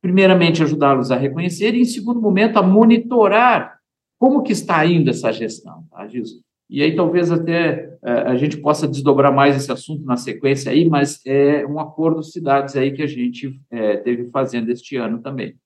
primeiramente, 0.01 0.63
ajudá-los 0.63 1.11
a 1.11 1.19
reconhecer 1.19 1.75
e, 1.75 1.83
em 1.83 1.85
segundo 1.85 2.19
momento, 2.19 2.57
a 2.57 2.63
monitorar 2.63 3.77
como 4.19 4.43
que 4.43 4.53
está 4.53 4.87
indo 4.87 5.11
essa 5.11 5.31
gestão, 5.31 5.85
tá, 5.91 6.09
Gilson? 6.09 6.46
E 6.69 6.83
aí 6.83 6.97
talvez 6.97 7.31
até 7.31 7.97
é, 8.05 8.11
a 8.11 8.37
gente 8.37 8.57
possa 8.57 8.89
desdobrar 8.89 9.33
mais 9.33 9.57
esse 9.57 9.71
assunto 9.71 10.05
na 10.05 10.17
sequência 10.17 10.73
aí, 10.73 10.89
mas 10.89 11.21
é 11.25 11.65
um 11.67 11.79
acordo 11.79 12.21
de 12.21 12.31
cidades 12.31 12.77
aí 12.77 12.93
que 12.93 13.03
a 13.03 13.07
gente 13.07 13.61
é, 13.71 13.97
teve 13.99 14.31
fazendo 14.31 14.71
este 14.71 14.97
ano 14.97 15.21
também. 15.21 15.57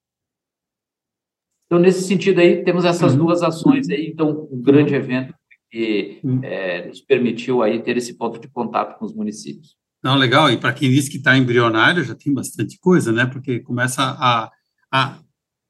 Então, 1.66 1.78
nesse 1.78 2.02
sentido 2.02 2.40
aí, 2.40 2.64
temos 2.64 2.84
essas 2.84 3.12
uhum. 3.12 3.26
duas 3.26 3.42
ações 3.42 3.88
aí, 3.88 4.08
então, 4.08 4.48
um 4.50 4.60
grande 4.60 4.92
evento 4.92 5.32
que 5.70 6.18
uhum. 6.24 6.40
é, 6.42 6.88
nos 6.88 7.00
permitiu 7.00 7.62
aí 7.62 7.80
ter 7.80 7.96
esse 7.96 8.14
ponto 8.14 8.40
de 8.40 8.48
contato 8.48 8.98
com 8.98 9.04
os 9.04 9.14
municípios. 9.14 9.76
Não, 10.02 10.16
legal. 10.16 10.50
E 10.50 10.56
para 10.56 10.72
quem 10.72 10.90
diz 10.90 11.08
que 11.08 11.18
está 11.18 11.36
embrionário, 11.38 12.02
já 12.02 12.14
tem 12.14 12.34
bastante 12.34 12.76
coisa, 12.80 13.12
né? 13.12 13.24
Porque 13.24 13.60
começa 13.60 14.02
a, 14.02 14.50
a 14.92 15.18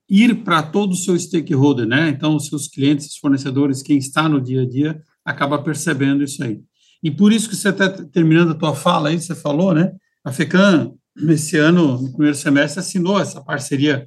ir 0.08 0.42
para 0.42 0.62
todo 0.62 0.92
o 0.92 0.96
seu 0.96 1.18
stakeholder, 1.18 1.86
né? 1.86 2.08
Então, 2.08 2.34
os 2.34 2.46
seus 2.46 2.66
clientes, 2.66 3.06
os 3.06 3.18
fornecedores, 3.18 3.82
quem 3.82 3.98
está 3.98 4.28
no 4.28 4.40
dia 4.40 4.62
a 4.62 4.66
dia, 4.66 5.02
acaba 5.24 5.62
percebendo 5.62 6.22
isso 6.22 6.42
aí. 6.42 6.60
E 7.02 7.10
por 7.10 7.32
isso 7.32 7.48
que 7.48 7.56
você 7.56 7.70
está 7.70 7.88
terminando 7.88 8.52
a 8.52 8.54
tua 8.54 8.74
fala 8.74 9.08
aí, 9.08 9.20
você 9.20 9.34
falou, 9.34 9.74
né? 9.74 9.92
A 10.24 10.32
FECAM, 10.32 10.92
nesse 11.16 11.56
ano, 11.56 12.00
no 12.00 12.10
primeiro 12.10 12.36
semestre, 12.36 12.80
assinou 12.80 13.18
essa 13.18 13.42
parceria 13.42 14.06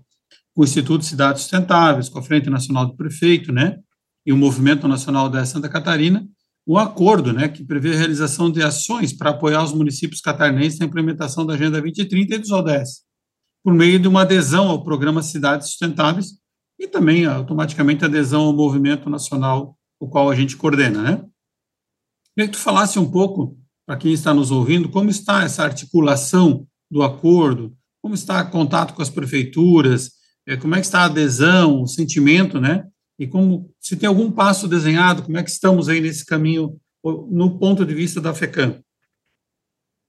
com 0.53 0.61
o 0.61 0.63
Instituto 0.63 1.01
de 1.01 1.07
Cidades 1.07 1.41
Sustentáveis, 1.41 2.09
com 2.09 2.19
a 2.19 2.23
Frente 2.23 2.49
Nacional 2.49 2.85
do 2.85 2.95
Prefeito, 2.95 3.51
né? 3.51 3.77
E 4.25 4.31
o 4.31 4.37
Movimento 4.37 4.87
Nacional 4.87 5.27
da 5.27 5.43
Santa 5.45 5.67
Catarina, 5.67 6.27
o 6.65 6.77
acordo, 6.77 7.33
né, 7.33 7.49
que 7.49 7.63
prevê 7.63 7.93
a 7.93 7.97
realização 7.97 8.49
de 8.49 8.63
ações 8.63 9.11
para 9.11 9.31
apoiar 9.31 9.63
os 9.63 9.73
municípios 9.73 10.21
catarinenses 10.21 10.79
na 10.79 10.85
implementação 10.85 11.45
da 11.45 11.55
Agenda 11.55 11.81
2030 11.81 12.35
e 12.35 12.37
dos 12.37 12.51
ODS, 12.51 13.01
por 13.61 13.73
meio 13.73 13.99
de 13.99 14.07
uma 14.07 14.21
adesão 14.21 14.69
ao 14.69 14.81
programa 14.81 15.21
Cidades 15.21 15.67
Sustentáveis 15.67 16.37
e 16.79 16.87
também 16.87 17.25
automaticamente 17.25 18.05
adesão 18.05 18.43
ao 18.43 18.53
movimento 18.53 19.09
nacional, 19.09 19.77
o 20.03 20.07
qual 20.09 20.29
a 20.29 20.35
gente 20.35 20.57
coordena, 20.57 21.01
né? 21.01 21.25
Queria 22.35 22.51
que 22.51 22.57
tu 22.57 22.61
falasse 22.61 22.99
um 22.99 23.09
pouco, 23.09 23.57
para 23.85 23.95
quem 23.95 24.11
está 24.11 24.33
nos 24.33 24.51
ouvindo, 24.51 24.89
como 24.89 25.09
está 25.09 25.43
essa 25.43 25.63
articulação 25.63 26.67
do 26.91 27.03
acordo, 27.03 27.73
como 28.01 28.13
está 28.13 28.43
o 28.43 28.51
contato 28.51 28.93
com 28.93 29.01
as 29.01 29.09
prefeituras, 29.09 30.11
eh, 30.45 30.57
como 30.57 30.75
é 30.75 30.79
que 30.79 30.85
está 30.85 31.03
a 31.03 31.05
adesão, 31.05 31.81
o 31.81 31.87
sentimento, 31.87 32.59
né, 32.59 32.85
e 33.17 33.25
como 33.25 33.73
se 33.79 33.95
tem 33.95 34.09
algum 34.09 34.29
passo 34.29 34.67
desenhado, 34.67 35.23
como 35.23 35.37
é 35.37 35.43
que 35.43 35.49
estamos 35.49 35.87
aí 35.87 36.01
nesse 36.01 36.25
caminho 36.25 36.77
no 37.31 37.57
ponto 37.57 37.85
de 37.85 37.93
vista 37.93 38.19
da 38.19 38.33
FECAM? 38.33 38.83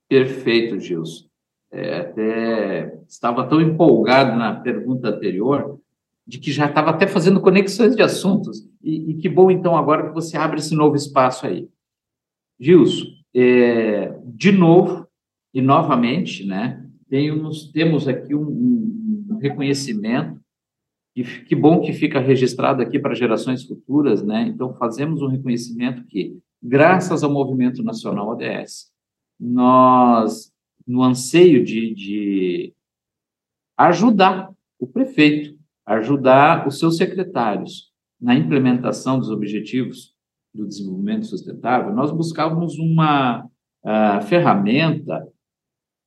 Perfeito, 0.09 0.81
Gilson. 0.81 1.27
É, 1.71 2.01
até 2.01 2.99
estava 3.09 3.49
tão 3.49 3.61
empolgado 3.61 4.37
na 4.37 4.57
pergunta 4.57 5.11
anterior 5.11 5.81
de 6.27 6.39
que 6.39 6.51
já 6.51 6.67
estava 6.67 6.91
até 6.91 7.07
fazendo 7.07 7.41
conexões 7.41 7.95
de 7.95 8.03
assuntos 8.03 8.67
e, 8.83 9.11
e, 9.11 9.15
que 9.15 9.29
bom 9.29 9.51
então 9.51 9.77
agora 9.77 10.09
que 10.09 10.15
você 10.15 10.37
abre 10.37 10.59
esse 10.59 10.75
novo 10.75 10.97
espaço 10.97 11.47
aí, 11.47 11.69
Gilson. 12.59 13.07
É, 13.37 14.17
de 14.25 14.53
novo 14.53 15.09
e 15.53 15.61
novamente, 15.61 16.47
né? 16.47 16.89
Temos, 17.09 17.71
temos 17.73 18.07
aqui 18.07 18.35
um, 18.35 19.27
um 19.31 19.39
reconhecimento 19.39 20.41
e 21.17 21.23
que 21.23 21.55
bom 21.55 21.81
que 21.81 21.93
fica 21.93 22.19
registrado 22.19 22.83
aqui 22.83 22.99
para 22.99 23.15
gerações 23.15 23.65
futuras, 23.65 24.23
né? 24.25 24.43
Então, 24.49 24.75
fazemos 24.75 25.23
um 25.23 25.29
reconhecimento 25.29 26.05
que, 26.07 26.37
graças 26.61 27.23
ao 27.23 27.31
Movimento 27.31 27.83
Nacional 27.85 28.31
ODS, 28.31 28.91
nós, 29.39 30.53
no 30.87 31.03
anseio 31.03 31.65
de, 31.65 31.95
de 31.95 32.75
ajudar 33.77 34.53
o 34.79 34.87
prefeito, 34.87 35.57
ajudar 35.87 36.67
os 36.67 36.79
seus 36.79 36.97
secretários 36.97 37.93
na 38.21 38.35
implementação 38.35 39.19
dos 39.19 39.31
objetivos 39.31 40.15
do 40.55 40.67
desenvolvimento 40.67 41.27
sustentável, 41.27 41.93
nós 41.93 42.11
buscávamos 42.11 42.79
uma 42.79 43.45
uh, 43.45 44.23
ferramenta 44.23 45.27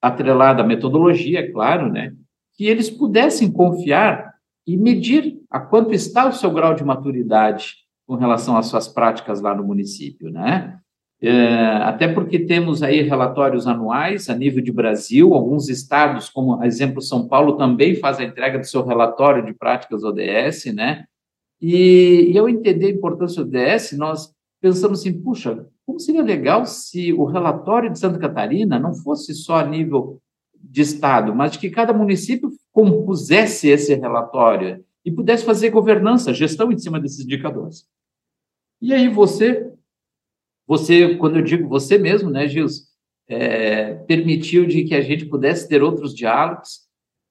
atrelada 0.00 0.62
à 0.62 0.66
metodologia, 0.66 1.40
é 1.40 1.50
claro, 1.50 1.92
né? 1.92 2.14
Que 2.54 2.64
eles 2.64 2.90
pudessem 2.90 3.52
confiar 3.52 4.34
e 4.66 4.76
medir 4.76 5.40
a 5.50 5.60
quanto 5.60 5.92
está 5.92 6.28
o 6.28 6.32
seu 6.32 6.50
grau 6.50 6.74
de 6.74 6.84
maturidade 6.84 7.74
com 8.06 8.16
relação 8.16 8.56
às 8.56 8.66
suas 8.66 8.88
práticas 8.88 9.40
lá 9.40 9.54
no 9.54 9.64
município, 9.64 10.30
né? 10.30 10.80
É, 11.20 11.56
até 11.82 12.06
porque 12.06 12.38
temos 12.38 12.82
aí 12.82 13.02
relatórios 13.02 13.66
anuais 13.66 14.30
a 14.30 14.34
nível 14.34 14.62
de 14.62 14.70
Brasil, 14.70 15.34
alguns 15.34 15.68
estados, 15.68 16.28
como 16.28 16.62
exemplo 16.62 17.02
São 17.02 17.26
Paulo, 17.26 17.56
também 17.56 17.96
faz 17.96 18.20
a 18.20 18.24
entrega 18.24 18.58
do 18.58 18.66
seu 18.66 18.84
relatório 18.84 19.44
de 19.44 19.52
práticas 19.52 20.04
ODS, 20.04 20.66
né? 20.74 21.06
E, 21.60 22.30
e 22.32 22.38
ao 22.38 22.48
entender 22.48 22.86
a 22.86 22.90
importância 22.90 23.44
do 23.44 23.48
ODS, 23.48 23.92
nós 23.92 24.32
pensamos 24.60 25.00
assim, 25.00 25.12
puxa, 25.20 25.66
como 25.84 25.98
seria 25.98 26.22
legal 26.22 26.64
se 26.66 27.12
o 27.12 27.24
relatório 27.24 27.90
de 27.90 27.98
Santa 27.98 28.18
Catarina 28.18 28.78
não 28.78 28.94
fosse 28.94 29.34
só 29.34 29.56
a 29.56 29.66
nível 29.66 30.20
de 30.54 30.82
estado, 30.82 31.34
mas 31.34 31.56
que 31.56 31.70
cada 31.70 31.92
município 31.92 32.50
compusesse 32.72 33.68
esse 33.68 33.94
relatório 33.94 34.84
e 35.04 35.10
pudesse 35.10 35.44
fazer 35.44 35.70
governança, 35.70 36.34
gestão 36.34 36.70
em 36.70 36.78
cima 36.78 37.00
desses 37.00 37.24
indicadores. 37.24 37.86
E 38.80 38.92
aí 38.92 39.08
você, 39.08 39.72
você, 40.68 41.14
quando 41.16 41.36
eu 41.36 41.42
digo 41.42 41.66
você 41.66 41.96
mesmo, 41.96 42.28
né, 42.28 42.46
Gils, 42.46 42.88
é, 43.26 43.94
permitiu 44.06 44.66
de 44.66 44.84
que 44.84 44.94
a 44.94 45.00
gente 45.00 45.24
pudesse 45.24 45.66
ter 45.66 45.82
outros 45.82 46.14
diálogos, 46.14 46.86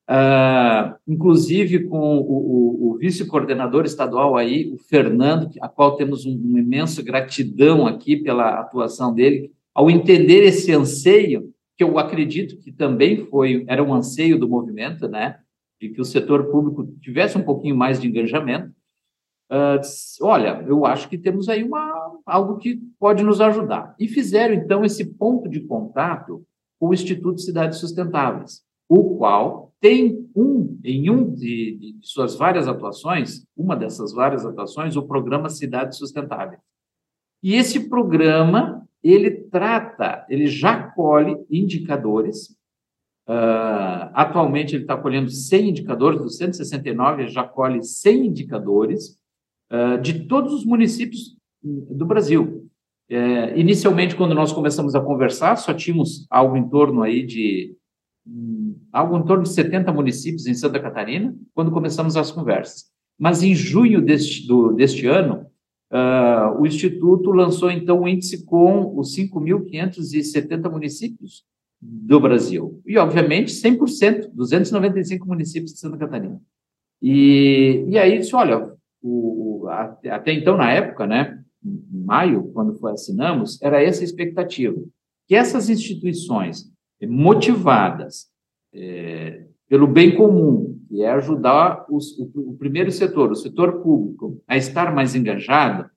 uh, 0.09 0.95
inclusive 1.07 1.85
com 1.85 2.17
o, 2.17 2.21
o, 2.21 2.91
o 2.91 2.97
vice-coordenador 2.97 3.85
estadual 3.85 4.35
aí, 4.35 4.71
o 4.73 4.77
Fernando, 4.77 5.49
a 5.61 5.69
qual 5.69 5.95
temos 5.95 6.25
um, 6.25 6.35
uma 6.35 6.59
imensa 6.59 7.03
gratidão 7.03 7.85
aqui 7.85 8.17
pela 8.17 8.59
atuação 8.59 9.13
dele, 9.13 9.51
ao 9.73 9.89
entender 9.89 10.43
esse 10.43 10.71
anseio 10.71 11.53
que 11.77 11.83
eu 11.83 11.99
acredito 11.99 12.57
que 12.57 12.71
também 12.71 13.27
foi 13.27 13.63
era 13.67 13.83
um 13.83 13.93
anseio 13.93 14.39
do 14.39 14.49
movimento, 14.49 15.07
né, 15.07 15.37
de 15.79 15.89
que 15.89 16.01
o 16.01 16.05
setor 16.05 16.45
público 16.49 16.91
tivesse 17.01 17.37
um 17.37 17.43
pouquinho 17.43 17.75
mais 17.75 18.01
de 18.01 18.07
engajamento. 18.07 18.71
Uh, 19.49 19.79
olha, 20.21 20.61
eu 20.67 20.85
acho 20.85 21.07
que 21.07 21.17
temos 21.17 21.47
aí 21.47 21.63
uma 21.63 22.19
algo 22.25 22.57
que 22.57 22.81
pode 22.99 23.23
nos 23.23 23.39
ajudar. 23.39 23.95
E 23.97 24.07
fizeram 24.07 24.53
então 24.53 24.83
esse 24.83 25.05
ponto 25.05 25.49
de 25.49 25.61
contato 25.61 26.45
com 26.79 26.89
o 26.89 26.93
Instituto 26.93 27.39
Cidades 27.39 27.79
Sustentáveis, 27.79 28.61
o 28.89 29.17
qual 29.17 29.73
tem 29.79 30.29
um 30.35 30.79
em 30.83 31.09
um 31.09 31.33
de, 31.33 31.95
de 31.99 32.07
suas 32.07 32.35
várias 32.35 32.67
atuações, 32.67 33.45
uma 33.55 33.75
dessas 33.75 34.13
várias 34.13 34.45
atuações, 34.45 34.95
o 34.95 35.07
programa 35.07 35.49
Cidades 35.49 35.97
Sustentáveis. 35.97 36.59
E 37.41 37.55
esse 37.55 37.87
programa, 37.87 38.85
ele 39.03 39.31
trata, 39.31 40.25
ele 40.29 40.47
já 40.47 40.91
colhe 40.91 41.37
indicadores. 41.49 42.49
Uh, 43.29 44.09
atualmente, 44.13 44.75
ele 44.75 44.83
está 44.83 44.97
colhendo 44.97 45.29
100 45.29 45.69
indicadores, 45.69 46.19
dos 46.19 46.37
169, 46.37 47.23
ele 47.23 47.31
já 47.31 47.43
colhe 47.43 47.83
100 47.83 48.27
indicadores 48.27 49.17
uh, 49.71 50.01
de 50.01 50.25
todos 50.27 50.53
os 50.53 50.65
municípios 50.65 51.37
do 51.61 52.05
Brasil. 52.05 52.67
É, 53.09 53.57
inicialmente, 53.57 54.15
quando 54.15 54.35
nós 54.35 54.51
começamos 54.51 54.93
a 54.93 55.01
conversar, 55.01 55.55
só 55.55 55.73
tínhamos 55.73 56.27
algo 56.29 56.57
em 56.57 56.67
torno 56.67 57.03
aí 57.03 57.25
de 57.25 57.75
um, 58.25 58.75
algo 58.91 59.17
em 59.17 59.25
torno 59.25 59.43
de 59.43 59.49
70 59.49 59.91
municípios 59.93 60.45
em 60.45 60.53
Santa 60.53 60.79
Catarina, 60.79 61.33
quando 61.53 61.71
começamos 61.71 62.17
as 62.17 62.31
conversas. 62.31 62.85
Mas 63.17 63.41
em 63.41 63.55
junho 63.55 64.01
deste, 64.01 64.45
do, 64.45 64.73
deste 64.73 65.07
ano, 65.07 65.47
uh, 65.91 66.59
o 66.59 66.67
Instituto 66.67 67.31
lançou 67.31 67.71
então 67.71 67.99
o 67.99 68.03
um 68.03 68.07
índice 68.07 68.45
com 68.45 68.97
os 68.97 69.15
5.570 69.15 70.69
municípios 70.69 71.45
do 71.81 72.19
Brasil. 72.19 72.81
E, 72.85 72.97
obviamente, 72.97 73.51
100%, 73.51 74.31
295 74.33 75.25
municípios 75.25 75.73
de 75.73 75.79
Santa 75.79 75.97
Catarina. 75.97 76.41
E, 77.01 77.85
e 77.87 77.97
aí 77.97 78.17
disse, 78.17 78.35
olha, 78.35 78.76
até 79.69 80.33
então, 80.33 80.57
na 80.57 80.71
época, 80.71 81.05
né, 81.05 81.41
em 81.63 82.03
maio, 82.03 82.51
quando 82.53 82.77
foi 82.79 82.91
assinamos, 82.91 83.61
era 83.61 83.81
essa 83.81 84.01
a 84.01 84.05
expectativa, 84.05 84.77
que 85.27 85.35
essas 85.35 85.69
instituições 85.69 86.71
motivadas 87.05 88.27
é, 88.73 89.45
pelo 89.69 89.87
bem 89.87 90.15
comum, 90.15 90.79
que 90.87 91.01
é 91.01 91.11
ajudar 91.11 91.85
os, 91.89 92.17
o, 92.17 92.51
o, 92.51 92.57
primeiro 92.57 92.91
setor, 92.91 93.31
o 93.31 93.35
setor 93.35 93.81
público, 93.81 94.41
a 94.47 94.55
estar 94.55 94.93
mais 94.93 95.15
engajado, 95.15 95.89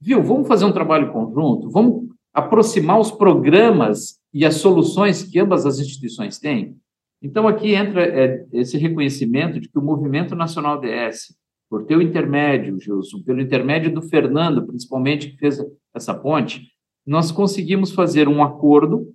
viu, 0.00 0.22
vamos 0.22 0.48
fazer 0.48 0.64
um 0.64 0.72
trabalho 0.72 1.12
conjunto, 1.12 1.70
vamos 1.70 2.08
aproximar 2.32 2.98
os 2.98 3.10
programas 3.10 4.18
e 4.32 4.44
as 4.44 4.56
soluções 4.56 5.22
que 5.22 5.38
ambas 5.38 5.66
as 5.66 5.78
instituições 5.78 6.38
têm. 6.38 6.76
Então, 7.20 7.46
aqui 7.46 7.74
entra 7.74 8.02
é, 8.02 8.44
esse 8.52 8.76
reconhecimento 8.78 9.60
de 9.60 9.68
que 9.68 9.78
o 9.78 9.82
Movimento 9.82 10.34
Nacional 10.34 10.80
DS, 10.80 11.36
por 11.72 11.86
teu 11.86 12.02
intermédio, 12.02 12.78
Gilson, 12.78 13.22
pelo 13.22 13.40
intermédio 13.40 13.94
do 13.94 14.02
Fernando, 14.02 14.66
principalmente, 14.66 15.30
que 15.30 15.38
fez 15.38 15.58
essa 15.94 16.12
ponte, 16.12 16.68
nós 17.06 17.32
conseguimos 17.32 17.92
fazer 17.92 18.28
um 18.28 18.42
acordo 18.42 19.10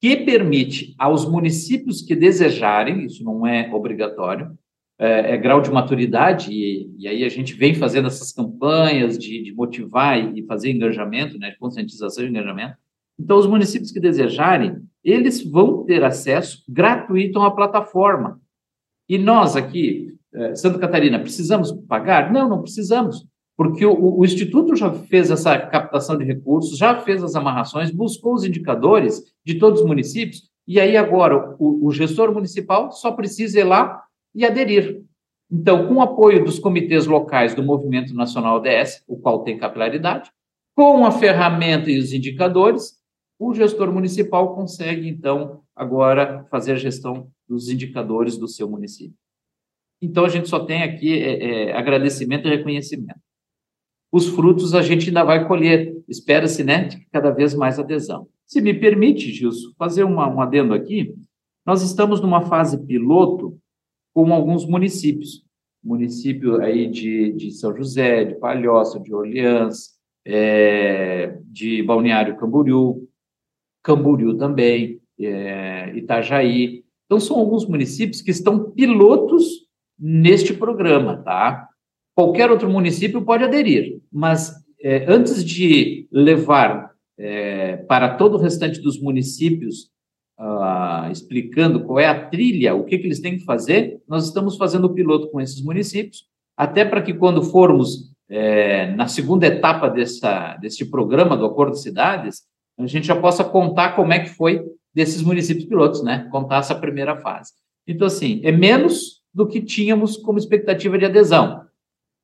que 0.00 0.18
permite 0.18 0.94
aos 0.96 1.28
municípios 1.28 2.00
que 2.00 2.14
desejarem, 2.14 3.04
isso 3.04 3.24
não 3.24 3.44
é 3.44 3.74
obrigatório, 3.74 4.56
é, 5.00 5.34
é 5.34 5.36
grau 5.36 5.60
de 5.60 5.68
maturidade, 5.68 6.52
e, 6.52 6.94
e, 6.96 7.08
aí 7.08 7.24
a 7.24 7.28
gente 7.28 7.54
vem 7.54 7.74
fazendo 7.74 8.06
essas 8.06 8.30
campanhas 8.30 9.18
de, 9.18 9.42
de 9.42 9.52
motivar 9.52 10.16
e, 10.16 10.46
fazer 10.46 10.70
engajamento, 10.70 11.36
né, 11.40 11.50
de 11.50 11.58
conscientização 11.58 12.24
e 12.24 12.28
engajamento. 12.28 12.76
Então, 13.18 13.36
os 13.36 13.48
municípios 13.48 13.90
que 13.90 13.98
desejarem, 13.98 14.76
eles 15.02 15.42
vão 15.42 15.84
ter 15.84 16.04
acesso 16.04 16.62
gratuito 16.68 17.36
a 17.36 17.42
uma 17.42 17.56
plataforma. 17.56 18.40
E 19.08 19.18
nós 19.18 19.56
aqui, 19.56 20.14
Santa 20.54 20.78
Catarina, 20.78 21.18
precisamos 21.18 21.72
pagar? 21.88 22.32
Não, 22.32 22.48
não 22.48 22.62
precisamos, 22.62 23.24
porque 23.56 23.86
o, 23.86 24.18
o, 24.18 24.24
Instituto 24.24 24.74
já 24.74 24.92
fez 24.92 25.30
essa 25.30 25.56
captação 25.58 26.18
de 26.18 26.24
recursos, 26.24 26.76
já 26.76 27.00
fez 27.00 27.22
as 27.22 27.36
amarrações, 27.36 27.90
buscou 27.90 28.34
os 28.34 28.44
indicadores 28.44 29.22
de 29.44 29.58
todos 29.58 29.80
os 29.80 29.86
municípios, 29.86 30.50
e 30.66 30.80
aí 30.80 30.96
agora 30.96 31.54
o, 31.58 31.86
o 31.86 31.92
gestor 31.92 32.32
municipal 32.32 32.90
só 32.90 33.12
precisa 33.12 33.60
ir 33.60 33.64
lá 33.64 34.02
e 34.34 34.44
aderir. 34.44 35.02
Então, 35.50 35.86
com 35.86 35.94
o 35.94 36.00
apoio 36.00 36.44
dos 36.44 36.58
comitês 36.58 37.06
locais 37.06 37.54
do 37.54 37.62
Movimento 37.62 38.12
Nacional 38.14 38.56
ODS, 38.56 39.04
o 39.06 39.16
qual 39.16 39.44
tem 39.44 39.58
capilaridade, 39.58 40.30
com 40.74 41.04
a 41.06 41.12
ferramenta 41.12 41.90
e 41.90 41.98
os 41.98 42.12
indicadores, 42.12 42.94
o 43.38 43.54
gestor 43.54 43.92
municipal 43.92 44.54
consegue, 44.54 45.08
então, 45.08 45.60
agora 45.76 46.44
fazer 46.50 46.72
a 46.72 46.76
gestão 46.76 47.28
dos 47.48 47.68
indicadores 47.68 48.36
do 48.36 48.48
seu 48.48 48.68
município. 48.68 49.23
Então, 50.04 50.26
a 50.26 50.28
gente 50.28 50.50
só 50.50 50.60
tem 50.60 50.82
aqui 50.82 51.18
é, 51.18 51.70
é, 51.70 51.72
agradecimento 51.72 52.46
e 52.46 52.50
reconhecimento. 52.50 53.18
Os 54.12 54.28
frutos 54.28 54.74
a 54.74 54.82
gente 54.82 55.08
ainda 55.08 55.24
vai 55.24 55.48
colher, 55.48 55.96
espera-se, 56.06 56.62
né, 56.62 56.88
cada 57.10 57.30
vez 57.30 57.54
mais 57.54 57.78
adesão. 57.78 58.28
Se 58.46 58.60
me 58.60 58.74
permite, 58.74 59.32
Gilson, 59.32 59.72
fazer 59.78 60.04
uma, 60.04 60.28
um 60.28 60.42
adendo 60.42 60.74
aqui, 60.74 61.14
nós 61.66 61.80
estamos 61.80 62.20
numa 62.20 62.42
fase 62.42 62.84
piloto 62.86 63.58
com 64.12 64.30
alguns 64.34 64.66
municípios. 64.66 65.42
Município 65.82 66.60
aí 66.60 66.86
de, 66.86 67.32
de 67.32 67.50
São 67.50 67.74
José, 67.74 68.24
de 68.24 68.34
Palhoça, 68.34 69.00
de 69.00 69.12
Orleans, 69.14 69.94
é, 70.26 71.38
de 71.46 71.82
Balneário 71.82 72.36
Camboriú, 72.36 73.08
Camboriú 73.82 74.36
também, 74.36 75.00
é, 75.18 75.96
Itajaí. 75.96 76.84
Então, 77.06 77.18
são 77.18 77.38
alguns 77.38 77.66
municípios 77.66 78.20
que 78.20 78.30
estão 78.30 78.70
pilotos 78.70 79.63
neste 79.98 80.52
programa, 80.52 81.18
tá? 81.18 81.68
Qualquer 82.14 82.50
outro 82.50 82.68
município 82.68 83.22
pode 83.22 83.44
aderir, 83.44 84.00
mas 84.12 84.54
é, 84.80 85.04
antes 85.08 85.44
de 85.44 86.06
levar 86.12 86.90
é, 87.18 87.76
para 87.88 88.16
todo 88.16 88.34
o 88.34 88.40
restante 88.40 88.80
dos 88.80 89.00
municípios, 89.00 89.90
ah, 90.38 91.08
explicando 91.12 91.84
qual 91.84 92.00
é 92.00 92.06
a 92.06 92.28
trilha, 92.28 92.74
o 92.74 92.84
que, 92.84 92.98
que 92.98 93.06
eles 93.06 93.20
têm 93.20 93.38
que 93.38 93.44
fazer, 93.44 94.00
nós 94.08 94.26
estamos 94.26 94.56
fazendo 94.56 94.86
o 94.86 94.94
piloto 94.94 95.30
com 95.30 95.40
esses 95.40 95.62
municípios, 95.62 96.26
até 96.56 96.84
para 96.84 97.02
que 97.02 97.14
quando 97.14 97.42
formos 97.42 98.12
é, 98.28 98.90
na 98.94 99.06
segunda 99.06 99.46
etapa 99.46 99.88
dessa, 99.88 100.56
desse 100.56 100.90
programa 100.90 101.36
do 101.36 101.46
Acordo 101.46 101.72
de 101.72 101.82
Cidades, 101.82 102.42
a 102.78 102.86
gente 102.86 103.06
já 103.06 103.14
possa 103.14 103.44
contar 103.44 103.94
como 103.94 104.12
é 104.12 104.18
que 104.18 104.30
foi 104.30 104.64
desses 104.92 105.22
municípios 105.22 105.66
pilotos, 105.66 106.02
né? 106.02 106.28
Contar 106.30 106.58
essa 106.58 106.74
primeira 106.74 107.16
fase. 107.16 107.52
Então, 107.86 108.06
assim, 108.06 108.40
é 108.44 108.50
menos 108.50 109.22
do 109.34 109.46
que 109.46 109.60
tínhamos 109.60 110.16
como 110.16 110.38
expectativa 110.38 110.96
de 110.96 111.06
adesão. 111.06 111.66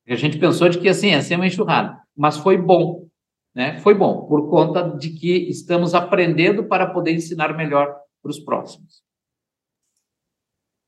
A 0.09 0.17
gente 0.17 0.39
pensou 0.39 0.69
de 0.69 0.79
que 0.79 0.89
assim, 0.89 1.09
ia 1.11 1.23
ser 1.23 1.37
uma 1.37 1.47
enxurrada, 1.47 1.99
mas 2.17 2.37
foi 2.37 2.57
bom, 2.57 3.09
né? 3.55 3.79
Foi 3.81 3.95
bom, 3.95 4.27
por 4.27 4.49
conta 4.49 4.97
de 4.97 5.11
que 5.11 5.49
estamos 5.49 5.95
aprendendo 5.95 6.65
para 6.65 6.87
poder 6.87 7.13
ensinar 7.13 7.57
melhor 7.57 7.95
para 8.23 8.31
os 8.31 8.39
próximos. 8.39 9.03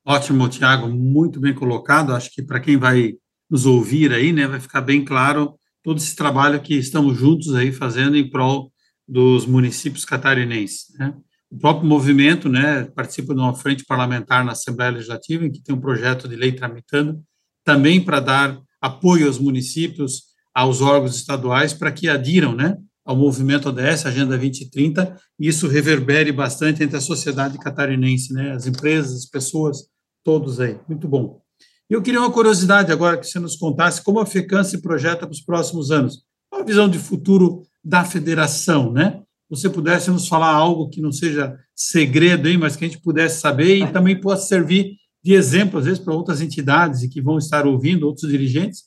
Ótimo, 0.05 0.49
Tiago, 0.49 0.89
muito 0.89 1.39
bem 1.39 1.53
colocado. 1.53 2.13
Acho 2.13 2.29
que 2.31 2.41
para 2.41 2.59
quem 2.59 2.77
vai 2.77 3.13
nos 3.49 3.65
ouvir 3.65 4.11
aí, 4.11 4.33
né, 4.33 4.47
vai 4.47 4.59
ficar 4.59 4.81
bem 4.81 5.03
claro 5.05 5.57
todo 5.81 5.97
esse 5.97 6.15
trabalho 6.15 6.61
que 6.61 6.75
estamos 6.75 7.17
juntos 7.17 7.53
aí 7.55 7.71
fazendo 7.71 8.17
em 8.17 8.29
prol 8.29 8.71
dos 9.07 9.45
municípios 9.45 10.05
catarinenses, 10.05 10.97
né? 10.97 11.13
O 11.53 11.59
próprio 11.59 11.87
movimento 11.87 12.49
né, 12.49 12.85
participa 12.95 13.31
de 13.35 13.39
uma 13.39 13.53
frente 13.53 13.85
parlamentar 13.85 14.43
na 14.43 14.53
Assembleia 14.53 14.89
Legislativa, 14.89 15.45
em 15.45 15.51
que 15.51 15.61
tem 15.61 15.75
um 15.75 15.79
projeto 15.79 16.27
de 16.27 16.35
lei 16.35 16.51
tramitando, 16.51 17.21
também 17.63 18.03
para 18.03 18.19
dar 18.19 18.59
apoio 18.81 19.27
aos 19.27 19.37
municípios, 19.37 20.23
aos 20.51 20.81
órgãos 20.81 21.15
estaduais, 21.15 21.71
para 21.71 21.91
que 21.91 22.09
adiram 22.09 22.55
né, 22.55 22.75
ao 23.05 23.15
movimento 23.15 23.69
ODS, 23.69 24.07
Agenda 24.07 24.35
2030, 24.35 25.15
e 25.39 25.47
isso 25.47 25.67
reverbere 25.67 26.31
bastante 26.31 26.81
entre 26.81 26.97
a 26.97 27.01
sociedade 27.01 27.59
catarinense, 27.59 28.33
né, 28.33 28.53
as 28.53 28.65
empresas, 28.65 29.15
as 29.15 29.25
pessoas, 29.27 29.77
todos 30.23 30.59
aí. 30.59 30.79
Muito 30.89 31.07
bom. 31.07 31.39
Eu 31.87 32.01
queria 32.01 32.19
uma 32.19 32.31
curiosidade 32.31 32.91
agora 32.91 33.15
que 33.15 33.27
você 33.27 33.39
nos 33.39 33.55
contasse 33.55 34.03
como 34.03 34.19
a 34.19 34.25
FECAN 34.25 34.63
se 34.63 34.81
projeta 34.81 35.27
para 35.27 35.31
os 35.31 35.41
próximos 35.41 35.91
anos. 35.91 36.23
Uma 36.51 36.65
visão 36.65 36.89
de 36.89 36.97
futuro 36.97 37.61
da 37.83 38.03
federação, 38.03 38.91
né? 38.91 39.21
Você 39.49 39.69
pudesse 39.69 40.09
nos 40.09 40.27
falar 40.27 40.51
algo 40.51 40.89
que 40.89 41.01
não 41.01 41.11
seja 41.11 41.57
segredo, 41.75 42.49
hein, 42.49 42.57
mas 42.57 42.75
que 42.75 42.85
a 42.85 42.87
gente 42.87 43.01
pudesse 43.01 43.39
saber 43.39 43.77
e 43.77 43.91
também 43.91 44.19
possa 44.19 44.47
servir 44.47 44.97
de 45.23 45.33
exemplo, 45.33 45.79
às 45.79 45.85
vezes, 45.85 45.99
para 45.99 46.13
outras 46.13 46.41
entidades 46.41 47.01
e 47.01 47.09
que 47.09 47.21
vão 47.21 47.37
estar 47.37 47.65
ouvindo, 47.65 48.05
outros 48.05 48.29
dirigentes. 48.29 48.83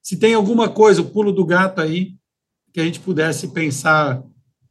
Se 0.00 0.16
tem 0.16 0.34
alguma 0.34 0.68
coisa, 0.68 1.02
o 1.02 1.10
pulo 1.10 1.32
do 1.32 1.44
gato 1.44 1.80
aí, 1.80 2.14
que 2.72 2.80
a 2.80 2.84
gente 2.84 3.00
pudesse 3.00 3.48
pensar 3.48 4.22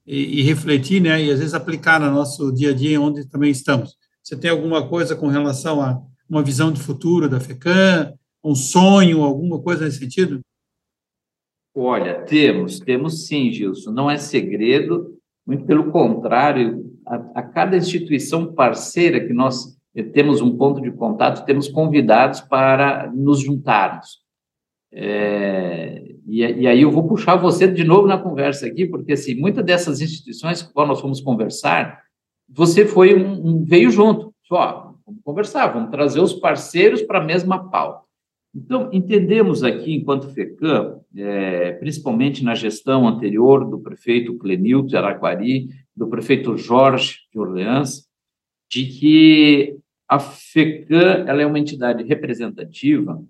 e, 0.07 0.39
e 0.39 0.43
refletir, 0.43 1.01
né, 1.01 1.21
e 1.21 1.29
às 1.29 1.39
vezes 1.39 1.53
aplicar 1.53 1.99
no 1.99 2.09
nosso 2.09 2.53
dia 2.53 2.69
a 2.69 2.73
dia, 2.73 3.01
onde 3.01 3.27
também 3.27 3.51
estamos. 3.51 3.97
Você 4.23 4.37
tem 4.37 4.49
alguma 4.49 4.87
coisa 4.87 5.15
com 5.15 5.27
relação 5.27 5.81
a 5.81 6.01
uma 6.29 6.41
visão 6.41 6.71
de 6.71 6.79
futuro 6.79 7.27
da 7.27 7.39
FECAM, 7.39 8.13
um 8.43 8.55
sonho, 8.55 9.21
alguma 9.21 9.59
coisa 9.61 9.85
nesse 9.85 9.99
sentido? 9.99 10.39
Olha, 11.75 12.21
temos, 12.23 12.79
temos 12.79 13.27
sim, 13.27 13.51
Gilson. 13.51 13.91
Não 13.91 14.09
é 14.09 14.17
segredo, 14.17 15.18
muito 15.49 15.65
pelo 15.65 15.91
contrário, 15.91 16.85
a, 17.07 17.15
a 17.39 17.41
cada 17.41 17.75
instituição 17.75 18.53
parceira 18.53 19.19
que 19.19 19.33
nós 19.33 19.75
temos 20.13 20.41
um 20.41 20.55
ponto 20.55 20.79
de 20.79 20.91
contato, 20.91 21.43
temos 21.43 21.67
convidados 21.67 22.39
para 22.39 23.11
nos 23.11 23.39
juntarmos. 23.39 24.19
É, 24.93 26.03
e, 26.27 26.43
e, 26.43 26.67
aí 26.67 26.83
eu 26.83 26.91
vou 26.91 27.07
puxar 27.07 27.35
você 27.35 27.67
de 27.67 27.83
novo 27.83 28.07
na 28.07 28.19
conversa 28.19 28.67
aqui, 28.67 28.85
porque 28.85 29.13
assim, 29.13 29.33
muitas 29.33 29.65
dessas 29.65 30.01
instituições 30.01 30.61
com 30.61 30.71
qual 30.71 30.85
nós 30.85 31.01
fomos 31.01 31.19
conversar, 31.19 31.99
você 32.47 32.85
foi 32.85 33.15
um, 33.15 33.47
um 33.47 33.63
veio 33.63 33.89
junto, 33.89 34.31
só 34.43 34.93
vamos 35.03 35.21
conversar, 35.23 35.73
vamos 35.73 35.89
trazer 35.89 36.19
os 36.19 36.33
parceiros 36.33 37.01
para 37.01 37.17
a 37.17 37.25
mesma 37.25 37.71
pauta. 37.71 38.03
Então, 38.53 38.89
entendemos 38.91 39.63
aqui, 39.63 39.93
enquanto 39.93 40.33
FECAM, 40.33 40.99
é, 41.15 41.73
principalmente 41.73 42.43
na 42.43 42.55
gestão 42.55 43.07
anterior 43.07 43.63
do 43.69 43.79
prefeito 43.79 44.37
Clenil 44.37 44.81
de 44.81 44.97
Araquari, 44.97 45.69
do 45.95 46.07
prefeito 46.07 46.57
Jorge 46.57 47.19
de 47.31 47.39
Orleans, 47.39 48.07
de 48.69 48.85
que 48.85 49.77
a 50.07 50.19
FECAM 50.19 51.25
ela 51.27 51.41
é 51.41 51.45
uma 51.45 51.59
entidade 51.59 52.03
representativa 52.03 53.23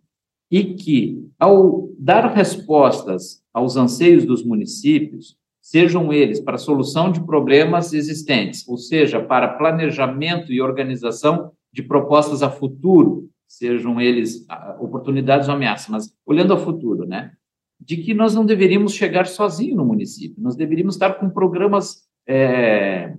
e 0.50 0.74
que, 0.74 1.28
ao 1.38 1.90
dar 2.00 2.34
respostas 2.34 3.44
aos 3.54 3.76
anseios 3.76 4.26
dos 4.26 4.44
municípios, 4.44 5.38
sejam 5.62 6.12
eles 6.12 6.40
para 6.40 6.58
solução 6.58 7.12
de 7.12 7.24
problemas 7.24 7.94
existentes, 7.94 8.68
ou 8.68 8.78
seja, 8.78 9.22
para 9.22 9.58
planejamento 9.58 10.52
e 10.52 10.62
organização 10.62 11.52
de 11.72 11.84
propostas 11.84 12.42
a 12.42 12.50
futuro, 12.50 13.30
sejam 13.50 14.00
eles 14.00 14.46
oportunidades 14.80 15.50
ou 15.50 15.56
ameaças, 15.56 15.90
mas 15.90 16.16
olhando 16.26 16.54
ao 16.54 16.64
futuro, 16.64 17.06
né? 17.06 17.34
De 17.80 17.98
que 17.98 18.14
nós 18.14 18.36
não 18.36 18.46
deveríamos 18.46 18.94
chegar 18.94 19.26
sozinho 19.26 19.76
no 19.76 19.84
município, 19.84 20.42
nós 20.42 20.56
deveríamos 20.56 20.96
estar 20.96 21.16
com 21.16 21.30
programas, 21.30 22.08
é, 22.28 23.16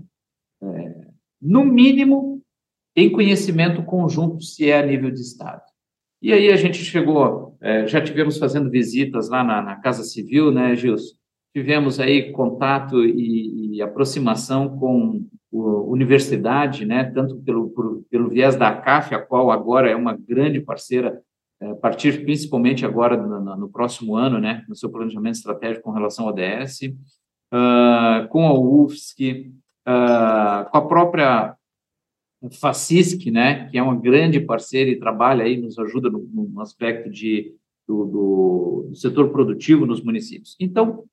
é, 0.62 1.07
no 1.43 1.64
mínimo, 1.64 2.40
em 2.95 3.11
conhecimento 3.11 3.83
conjunto, 3.83 4.43
se 4.43 4.71
é 4.71 4.79
a 4.79 4.87
nível 4.87 5.11
de 5.11 5.21
Estado. 5.21 5.62
E 6.23 6.33
aí 6.33 6.53
a 6.53 6.57
gente 6.57 6.79
chegou, 6.79 7.57
é, 7.61 7.87
já 7.87 8.01
tivemos 8.03 8.38
fazendo 8.38 8.71
visitas 8.71 9.29
lá 9.29 9.43
na, 9.43 9.62
na 9.62 9.77
Casa 9.77 10.05
Civil, 10.05 10.53
né, 10.53 10.77
Gilson? 10.77 11.16
Tivemos 11.55 11.99
aí 11.99 12.33
contato 12.33 13.05
e, 13.05 13.77
e 13.77 13.83
aproximação 13.83 14.79
com 14.79 15.27
universidade, 15.53 16.87
né, 16.87 17.05
tanto 17.05 17.37
pelo, 17.37 17.69
por, 17.71 18.03
pelo 18.11 18.29
viés 18.29 18.57
da 18.57 18.75
CAF, 18.75 19.15
a 19.15 19.21
qual 19.21 19.51
agora 19.51 19.91
é 19.91 19.97
uma 19.97 20.17
grande 20.17 20.61
parceira, 20.61 21.21
é, 21.61 21.71
a 21.71 21.75
partir 21.75 22.25
principalmente 22.25 22.87
agora 22.87 23.17
no, 23.17 23.57
no, 23.57 23.69
próximo 23.69 24.17
ano, 24.17 24.39
né, 24.39 24.65
no 24.69 24.77
seu 24.77 24.91
planejamento 24.91 25.35
estratégico 25.35 25.85
com 25.85 25.91
relação 25.91 26.27
ao 26.27 26.33
ODS, 26.33 26.83
uh, 26.83 26.97
ah, 27.53 28.29
com 28.31 28.47
a 28.47 28.55
UFSC, 28.59 29.53
uh, 29.87 30.71
com 30.71 30.79
a 30.79 30.87
própria 30.87 31.57
FACISC, 32.61 33.31
né, 33.31 33.69
que 33.69 33.77
é 33.77 33.83
uma 33.83 33.97
grande 33.97 34.41
parceira 34.41 34.91
e 34.91 34.99
trabalha 34.99 35.45
aí, 35.45 35.57
nos 35.57 35.79
ajuda 35.79 36.09
no, 36.09 36.21
no 36.33 36.61
aspecto 36.61 37.11
de, 37.11 37.55
do, 37.87 38.05
do, 38.05 38.87
do, 38.89 38.97
setor 38.97 39.31
produtivo 39.31 39.85
nos 39.85 40.03
municípios. 40.03 40.57
Então, 40.59 41.05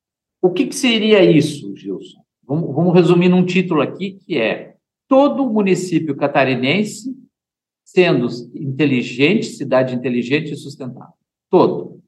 o 0.47 0.53
que, 0.53 0.67
que 0.67 0.75
seria 0.75 1.23
isso, 1.23 1.75
Gilson? 1.75 2.21
Vamos, 2.45 2.73
vamos 2.73 2.93
resumir 2.93 3.27
num 3.27 3.45
título 3.45 3.81
aqui 3.81 4.17
que 4.25 4.37
é 4.37 4.75
todo 5.07 5.49
município 5.49 6.15
catarinense 6.15 7.15
sendo 7.83 8.27
inteligente, 8.55 9.47
cidade 9.47 9.95
inteligente 9.95 10.53
e 10.53 10.55
sustentável. 10.55 11.13
Todo. 11.49 12.01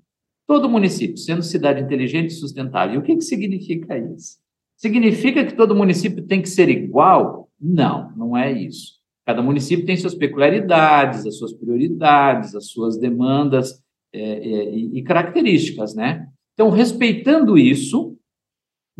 Todo 0.47 0.69
município 0.69 1.17
sendo 1.17 1.43
cidade 1.43 1.81
inteligente 1.81 2.29
e 2.29 2.33
sustentável. 2.33 2.95
E 2.95 2.97
o 2.97 3.01
que, 3.01 3.15
que 3.15 3.21
significa 3.21 3.97
isso? 3.97 4.37
Significa 4.75 5.45
que 5.45 5.55
todo 5.55 5.75
município 5.75 6.25
tem 6.25 6.41
que 6.41 6.49
ser 6.49 6.69
igual? 6.69 7.49
Não, 7.59 8.11
não 8.15 8.37
é 8.37 8.51
isso. 8.51 8.99
Cada 9.25 9.41
município 9.41 9.85
tem 9.85 9.95
suas 9.95 10.15
peculiaridades, 10.15 11.25
as 11.25 11.37
suas 11.37 11.53
prioridades, 11.53 12.55
as 12.55 12.67
suas 12.67 12.97
demandas 12.97 13.83
é, 14.13 14.21
é, 14.21 14.75
e 14.75 15.03
características, 15.03 15.93
né? 15.93 16.27
Então, 16.53 16.69
respeitando 16.69 17.57
isso, 17.57 18.17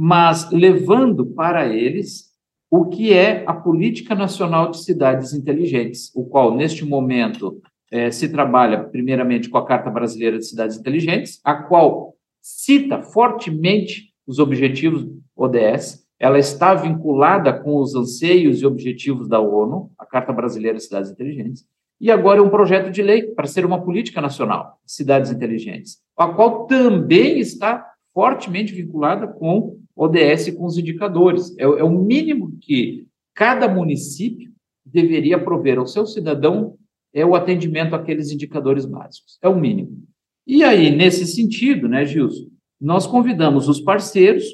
mas 0.02 0.50
levando 0.50 1.26
para 1.26 1.68
eles 1.68 2.30
o 2.72 2.86
que 2.86 3.12
é 3.12 3.44
a 3.46 3.54
Política 3.54 4.16
Nacional 4.16 4.72
de 4.72 4.82
Cidades 4.82 5.34
Inteligentes, 5.34 6.10
o 6.16 6.24
qual, 6.24 6.56
neste 6.56 6.86
momento, 6.86 7.62
eh, 7.92 8.10
se 8.10 8.30
trabalha 8.30 8.82
primeiramente 8.82 9.50
com 9.50 9.58
a 9.58 9.66
Carta 9.66 9.90
Brasileira 9.90 10.38
de 10.38 10.48
Cidades 10.48 10.78
Inteligentes, 10.78 11.42
a 11.44 11.54
qual 11.54 12.16
cita 12.42 13.02
fortemente 13.02 14.14
os 14.26 14.40
objetivos 14.40 15.06
ODS, 15.36 16.08
ela 16.18 16.40
está 16.40 16.74
vinculada 16.74 17.52
com 17.52 17.76
os 17.76 17.94
anseios 17.94 18.62
e 18.62 18.66
objetivos 18.66 19.28
da 19.28 19.42
ONU, 19.42 19.92
a 20.00 20.06
Carta 20.06 20.32
Brasileira 20.32 20.78
de 20.78 20.84
Cidades 20.86 21.12
Inteligentes, 21.12 21.66
e 22.00 22.10
agora 22.10 22.40
é 22.40 22.42
um 22.42 22.50
projeto 22.50 22.90
de 22.90 23.02
lei 23.02 23.24
para 23.24 23.48
ser 23.48 23.66
uma 23.66 23.84
política 23.84 24.22
nacional 24.22 24.80
de 24.86 24.94
cidades 24.94 25.30
inteligentes, 25.30 25.98
a 26.18 26.30
qual 26.30 26.68
também 26.68 27.40
está 27.40 27.86
fortemente 28.14 28.74
vinculada 28.74 29.28
com 29.28 29.79
ODS 30.00 30.52
com 30.56 30.66
os 30.66 30.78
indicadores. 30.78 31.54
É, 31.58 31.64
é 31.64 31.84
o 31.84 31.90
mínimo 31.90 32.58
que 32.62 33.06
cada 33.36 33.68
município 33.68 34.50
deveria 34.86 35.38
prover 35.38 35.78
ao 35.78 35.86
seu 35.86 36.06
cidadão 36.06 36.76
é 37.14 37.26
o 37.26 37.36
atendimento 37.36 37.96
àqueles 37.96 38.32
indicadores 38.32 38.86
básicos. 38.86 39.38
É 39.42 39.50
o 39.50 39.60
mínimo. 39.60 40.04
E 40.48 40.64
aí, 40.64 40.90
nesse 40.90 41.26
sentido, 41.26 41.88
né, 41.88 42.06
Gilson, 42.06 42.48
nós 42.80 43.06
convidamos 43.06 43.68
os 43.68 43.82
parceiros 43.82 44.46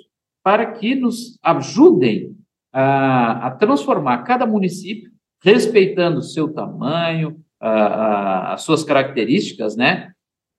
para 0.43 0.65
que 0.73 0.95
nos 0.95 1.37
ajudem 1.43 2.35
a, 2.73 3.47
a 3.47 3.51
transformar 3.51 4.23
cada 4.23 4.45
município, 4.45 5.11
respeitando 5.43 6.19
o 6.19 6.23
seu 6.23 6.51
tamanho, 6.51 7.39
a, 7.59 7.69
a, 7.69 8.53
as 8.53 8.63
suas 8.63 8.83
características, 8.83 9.75
né, 9.75 10.11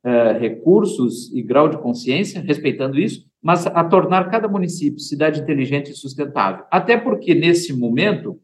é, 0.04 0.32
recursos 0.32 1.32
e 1.34 1.42
grau 1.42 1.68
de 1.68 1.78
consciência, 1.78 2.40
respeitando 2.40 2.98
isso, 2.98 3.26
mas 3.46 3.64
a 3.64 3.84
tornar 3.84 4.28
cada 4.28 4.48
município 4.48 4.98
cidade 4.98 5.40
inteligente 5.40 5.92
e 5.92 5.94
sustentável. 5.94 6.64
Até 6.68 6.96
porque, 6.96 7.32
nesse 7.32 7.72
momento, 7.72 8.40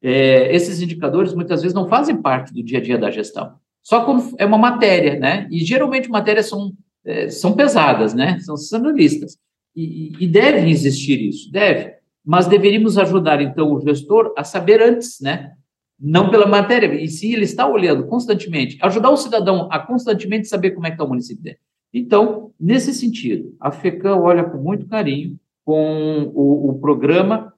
é, 0.00 0.54
esses 0.54 0.80
indicadores 0.80 1.34
muitas 1.34 1.62
vezes 1.62 1.74
não 1.74 1.88
fazem 1.88 2.22
parte 2.22 2.54
do 2.54 2.62
dia 2.62 2.78
a 2.78 2.80
dia 2.80 2.96
da 2.96 3.10
gestão. 3.10 3.56
Só 3.82 4.04
como 4.04 4.32
é 4.38 4.46
uma 4.46 4.58
matéria, 4.58 5.18
né? 5.18 5.48
E 5.50 5.58
geralmente 5.58 6.08
matérias 6.08 6.48
são, 6.48 6.72
é, 7.04 7.28
são 7.30 7.56
pesadas, 7.56 8.14
né? 8.14 8.38
São 8.38 8.56
sanalistas. 8.56 9.38
E, 9.74 10.12
e 10.20 10.28
deve 10.28 10.70
existir 10.70 11.20
isso, 11.20 11.50
deve. 11.50 11.96
Mas 12.24 12.46
deveríamos 12.46 12.96
ajudar, 12.98 13.42
então, 13.42 13.72
o 13.72 13.80
gestor 13.80 14.32
a 14.38 14.44
saber 14.44 14.80
antes, 14.80 15.18
né? 15.20 15.50
Não 15.98 16.30
pela 16.30 16.46
matéria, 16.46 16.94
e 16.94 17.08
se 17.08 17.32
ele 17.32 17.42
está 17.42 17.66
olhando 17.66 18.06
constantemente, 18.06 18.78
ajudar 18.82 19.10
o 19.10 19.16
cidadão 19.16 19.68
a 19.68 19.80
constantemente 19.80 20.46
saber 20.46 20.70
como 20.70 20.86
é 20.86 20.90
que 20.90 20.94
está 20.94 21.04
o 21.04 21.08
município 21.08 21.42
dele. 21.42 21.58
Então, 21.92 22.52
nesse 22.58 22.92
sentido, 22.92 23.56
a 23.60 23.70
FECAM 23.70 24.16
olha 24.16 24.44
com 24.44 24.58
muito 24.58 24.86
carinho 24.86 25.38
com 25.64 26.30
o, 26.34 26.70
o 26.70 26.78
programa 26.78 27.52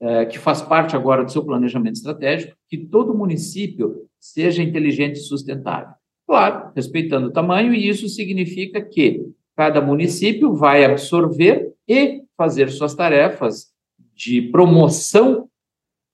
é, 0.00 0.26
que 0.26 0.38
faz 0.38 0.60
parte 0.60 0.96
agora 0.96 1.24
do 1.24 1.30
seu 1.30 1.44
planejamento 1.44 1.94
estratégico, 1.94 2.56
que 2.68 2.76
todo 2.76 3.14
município 3.14 4.08
seja 4.18 4.62
inteligente 4.62 5.16
e 5.16 5.22
sustentável. 5.22 5.94
Claro, 6.26 6.72
respeitando 6.74 7.28
o 7.28 7.32
tamanho, 7.32 7.72
e 7.72 7.88
isso 7.88 8.08
significa 8.08 8.82
que 8.82 9.24
cada 9.56 9.80
município 9.80 10.54
vai 10.54 10.84
absorver 10.84 11.72
e 11.86 12.22
fazer 12.36 12.70
suas 12.70 12.94
tarefas 12.94 13.72
de 14.14 14.42
promoção 14.42 15.48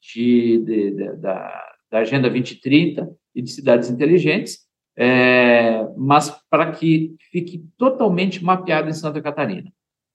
de, 0.01 0.59
de, 0.59 0.91
de, 0.91 1.17
da, 1.17 1.65
da 1.91 1.99
Agenda 2.01 2.29
2030 2.29 3.11
e 3.35 3.43
de 3.43 3.51
cidades 3.51 3.91
inteligentes, 3.91 4.68
é, 5.01 5.89
mas 5.97 6.29
para 6.51 6.73
que 6.73 7.15
fique 7.31 7.65
totalmente 7.79 8.45
mapeado 8.45 8.91
em 8.91 8.93
Santa 8.93 9.23
Catarina. 9.23 9.73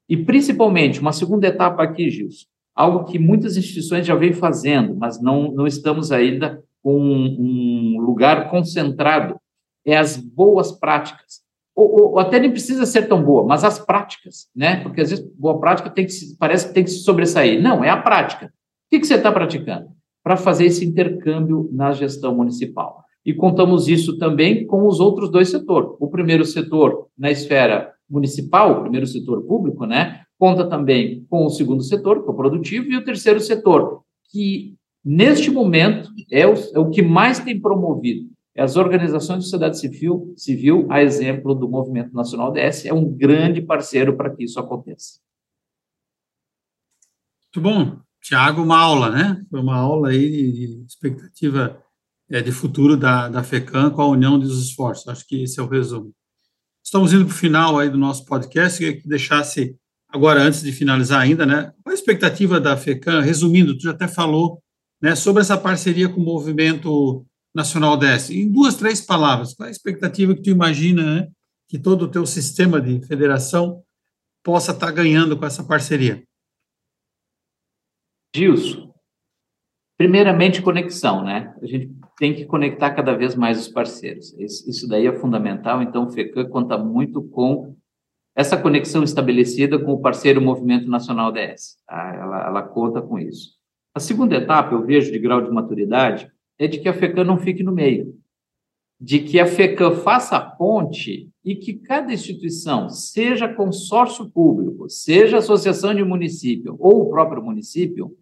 E, 0.10 0.17
principalmente, 0.17 1.00
uma 1.00 1.13
segunda 1.13 1.48
etapa 1.48 1.82
aqui, 1.82 2.10
Gilson, 2.10 2.46
algo 2.76 3.06
que 3.06 3.17
muitas 3.17 3.56
instituições 3.56 4.06
já 4.06 4.13
vêm 4.13 4.34
fazendo, 4.34 4.93
mas 4.93 5.22
não, 5.22 5.54
não 5.54 5.65
estamos 5.65 6.12
ainda 6.12 6.62
com 6.84 7.00
um, 7.00 7.96
um 7.96 8.02
lugar 8.02 8.50
concentrado, 8.50 9.38
é 9.86 9.98
as 9.98 10.17
boas 10.17 10.74
práticas. 10.74 11.41
Ou, 11.74 12.12
ou, 12.12 12.19
até 12.19 12.38
nem 12.38 12.52
precisa 12.52 12.86
ser 12.86 13.04
tão 13.08 13.24
boa, 13.24 13.46
mas 13.46 13.63
as 13.63 13.80
práticas, 13.80 14.50
né? 14.54 14.82
Porque 14.84 15.00
às 15.00 15.10
vezes 15.12 15.26
boa 15.38 15.60
prática 15.62 15.89
tem 15.89 16.06
que 16.06 16.12
se, 16.12 16.38
parece 16.38 16.67
que 16.67 16.74
tem 16.74 16.84
que 16.84 16.91
se 16.91 17.00
sobressair. 17.00 17.62
Não, 17.62 17.84
é 17.84 17.89
a 17.89 17.98
prática. 17.98 18.48
O 18.48 18.50
que, 18.91 19.00
que 19.00 19.08
você 19.08 19.15
está 19.15 19.32
praticando? 19.32 19.88
Para 20.22 20.36
fazer 20.36 20.65
esse 20.65 20.86
intercâmbio 20.86 21.69
na 21.72 21.93
gestão 21.93 22.36
municipal 22.36 23.03
e 23.26 23.34
contamos 23.34 23.88
isso 23.88 24.18
também 24.18 24.66
com 24.66 24.88
os 24.88 25.00
outros 25.00 25.30
dois 25.30 25.50
setores. 25.50 25.92
O 26.00 26.10
primeiro 26.10 26.46
setor 26.46 27.08
na 27.18 27.32
esfera 27.32 27.94
municipal, 28.10 28.72
o 28.72 28.82
primeiro 28.82 29.08
setor 29.08 29.44
público, 29.44 29.86
né, 29.86 30.24
conta 30.38 30.68
também 30.68 31.26
com 31.30 31.46
o 31.46 31.50
segundo 31.50 31.82
setor, 31.82 32.22
que 32.24 32.30
é 32.30 32.32
o 32.32 32.36
produtivo, 32.36 32.92
e 32.92 32.98
o 32.98 33.04
terceiro 33.04 33.40
setor, 33.40 34.02
que 34.32 34.76
neste 35.04 35.50
momento 35.50 36.10
é 36.32 36.46
o, 36.46 36.54
é 36.74 36.80
o 36.80 36.90
que 36.90 37.02
mais 37.02 37.40
tem 37.40 37.60
promovido 37.60 38.34
é 38.56 38.62
as 38.62 38.76
organizações 38.76 39.40
de 39.40 39.44
sociedade 39.46 39.80
civil, 39.80 40.34
civil, 40.38 40.86
a 40.90 41.02
exemplo 41.02 41.56
do 41.56 41.68
Movimento 41.68 42.14
Nacional 42.14 42.52
DS, 42.52 42.86
é 42.86 42.94
um 42.94 43.12
grande 43.12 43.62
parceiro 43.62 44.16
para 44.16 44.30
que 44.30 44.44
isso 44.44 44.60
aconteça. 44.60 45.20
Muito 47.46 47.62
bom. 47.62 48.00
Tiago, 48.22 48.62
uma 48.62 48.80
aula, 48.80 49.10
né? 49.10 49.44
Foi 49.50 49.60
uma 49.60 49.76
aula 49.76 50.10
aí 50.10 50.30
de 50.30 50.86
expectativa 50.88 51.83
é, 52.30 52.42
de 52.42 52.52
futuro 52.52 52.98
da, 52.98 53.30
da 53.30 53.44
FECAM 53.44 53.92
com 53.92 54.02
a 54.02 54.08
união 54.08 54.40
dos 54.40 54.64
esforços. 54.66 55.08
Acho 55.08 55.26
que 55.26 55.44
esse 55.44 55.60
é 55.60 55.64
o 55.64 55.68
resumo. 55.68 56.14
Estamos 56.84 57.14
indo 57.14 57.26
para 57.26 57.34
o 57.34 57.38
final 57.38 57.80
aí 57.80 57.90
do 57.90 57.98
nosso 57.98 58.26
podcast, 58.26 58.78
queria 58.78 59.00
que 59.00 59.08
deixasse, 59.08 59.76
agora, 60.10 60.42
antes 60.42 60.62
de 60.62 60.72
finalizar 60.72 61.22
ainda, 61.22 61.46
né, 61.46 61.72
qual 61.82 61.92
a 61.92 61.94
expectativa 61.94 62.60
da 62.60 62.76
FECAM, 62.76 63.22
resumindo, 63.22 63.78
tu 63.78 63.84
já 63.84 63.92
até 63.92 64.08
falou, 64.08 64.62
né, 65.02 65.16
sobre 65.16 65.42
essa 65.42 65.58
parceria 65.58 66.10
com 66.10 66.20
o 66.20 66.26
movimento 66.26 67.26
Nacional 67.56 67.94
ODS? 67.94 68.32
Em 68.32 68.52
duas, 68.52 68.76
três 68.76 69.00
palavras, 69.00 69.54
qual 69.54 69.68
é 69.68 69.70
a 69.70 69.72
expectativa 69.72 70.34
que 70.34 70.42
tu 70.42 70.50
imagina 70.50 71.04
né, 71.04 71.28
que 71.70 71.80
todo 71.80 72.04
o 72.04 72.12
teu 72.12 72.26
sistema 72.26 72.82
de 72.82 73.00
federação 73.06 73.84
possa 74.44 74.72
estar 74.72 74.88
tá 74.88 74.92
ganhando 74.92 75.38
com 75.38 75.46
essa 75.46 75.64
parceria? 75.64 76.24
Gilson, 78.36 78.94
primeiramente 79.98 80.62
conexão, 80.62 81.24
né? 81.24 81.56
A 81.62 81.66
gente 81.68 81.94
tem 82.17 82.34
que 82.34 82.45
conectar 82.45 82.91
cada 82.91 83.13
vez 83.13 83.36
mais 83.36 83.60
os 83.60 83.67
parceiros. 83.67 84.34
Isso 84.38 84.88
daí 84.88 85.08
é 85.08 85.13
fundamental, 85.13 85.82
então 85.82 86.06
o 86.06 86.12
FECAM 86.12 86.47
conta 86.49 86.78
muito 86.78 87.21
com 87.21 87.76
essa 88.36 88.58
conexão 88.58 89.04
estabelecida 89.04 89.78
com 89.78 89.93
o 89.93 90.02
parceiro 90.02 90.41
Movimento 90.41 90.89
Nacional 90.89 91.32
DS. 91.32 91.78
Tá? 91.88 92.15
Ela, 92.15 92.47
ela 92.47 92.62
conta 92.63 93.02
com 93.02 93.19
isso. 93.19 93.52
A 93.95 93.99
segunda 93.99 94.36
etapa, 94.36 94.73
eu 94.73 94.84
vejo, 94.84 95.12
de 95.12 95.19
grau 95.19 95.41
de 95.41 95.52
maturidade, 95.52 96.32
é 96.58 96.67
de 96.67 96.80
que 96.80 96.89
a 96.89 96.93
FECAM 96.93 97.23
não 97.23 97.38
fique 97.38 97.62
no 97.62 97.71
meio. 97.71 98.15
De 98.99 99.19
que 99.19 99.39
a 99.39 99.45
FECAM 99.45 99.95
faça 99.97 100.36
a 100.36 100.41
ponte 100.41 101.30
e 101.43 101.56
que 101.56 101.73
cada 101.73 102.13
instituição, 102.13 102.89
seja 102.89 103.54
consórcio 103.54 104.30
público, 104.30 104.89
seja 104.89 105.38
associação 105.38 105.93
de 105.93 106.04
município 106.04 106.76
ou 106.80 107.02
o 107.02 107.10
próprio 107.10 107.43
município, 107.43 108.15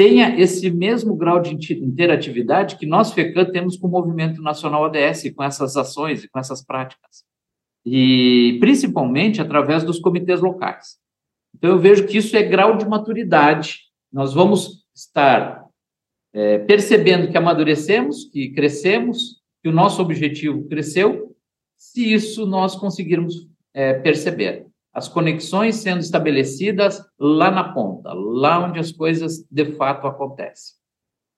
tenha 0.00 0.40
esse 0.40 0.70
mesmo 0.70 1.14
grau 1.14 1.42
de 1.42 1.52
interatividade 1.52 2.76
que 2.76 2.86
nós, 2.86 3.12
FECAM, 3.12 3.52
temos 3.52 3.76
com 3.76 3.86
o 3.86 3.90
Movimento 3.90 4.40
Nacional 4.40 4.84
ODS, 4.84 5.30
com 5.36 5.42
essas 5.42 5.76
ações 5.76 6.24
e 6.24 6.28
com 6.30 6.38
essas 6.38 6.64
práticas. 6.64 7.22
E 7.84 8.56
principalmente 8.60 9.42
através 9.42 9.84
dos 9.84 9.98
comitês 9.98 10.40
locais. 10.40 10.96
Então, 11.54 11.68
eu 11.68 11.78
vejo 11.78 12.06
que 12.06 12.16
isso 12.16 12.34
é 12.34 12.42
grau 12.42 12.78
de 12.78 12.88
maturidade. 12.88 13.80
Nós 14.10 14.32
vamos 14.32 14.86
estar 14.94 15.66
é, 16.32 16.56
percebendo 16.60 17.30
que 17.30 17.36
amadurecemos, 17.36 18.24
que 18.24 18.54
crescemos, 18.54 19.42
que 19.62 19.68
o 19.68 19.72
nosso 19.72 20.00
objetivo 20.00 20.66
cresceu, 20.66 21.36
se 21.76 22.10
isso 22.10 22.46
nós 22.46 22.74
conseguirmos 22.74 23.50
é, 23.74 23.92
perceber. 23.92 24.66
As 24.92 25.08
conexões 25.08 25.76
sendo 25.76 26.00
estabelecidas 26.00 27.00
lá 27.18 27.50
na 27.50 27.72
ponta, 27.72 28.12
lá 28.12 28.64
onde 28.66 28.80
as 28.80 28.90
coisas 28.90 29.46
de 29.50 29.72
fato 29.76 30.06
acontecem. 30.06 30.74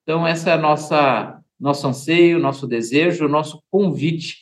Então, 0.03 0.27
essa 0.27 0.51
é 0.51 0.53
a 0.55 0.59
nossa 0.59 1.39
nosso 1.61 1.87
anseio, 1.87 2.41
nosso 2.41 2.67
desejo, 2.67 3.29
nosso 3.29 3.63
convite 3.71 4.39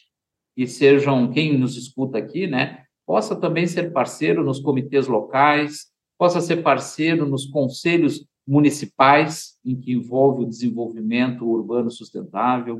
que 0.56 0.66
sejam 0.66 1.30
quem 1.30 1.58
nos 1.58 1.76
escuta 1.76 2.16
aqui, 2.16 2.46
né, 2.46 2.84
possa 3.06 3.36
também 3.36 3.66
ser 3.66 3.92
parceiro 3.92 4.42
nos 4.42 4.58
comitês 4.58 5.06
locais, 5.06 5.88
possa 6.18 6.40
ser 6.40 6.62
parceiro 6.62 7.28
nos 7.28 7.44
conselhos 7.44 8.26
municipais, 8.46 9.58
em 9.64 9.78
que 9.78 9.92
envolve 9.92 10.44
o 10.44 10.48
desenvolvimento 10.48 11.46
urbano 11.46 11.90
sustentável, 11.90 12.76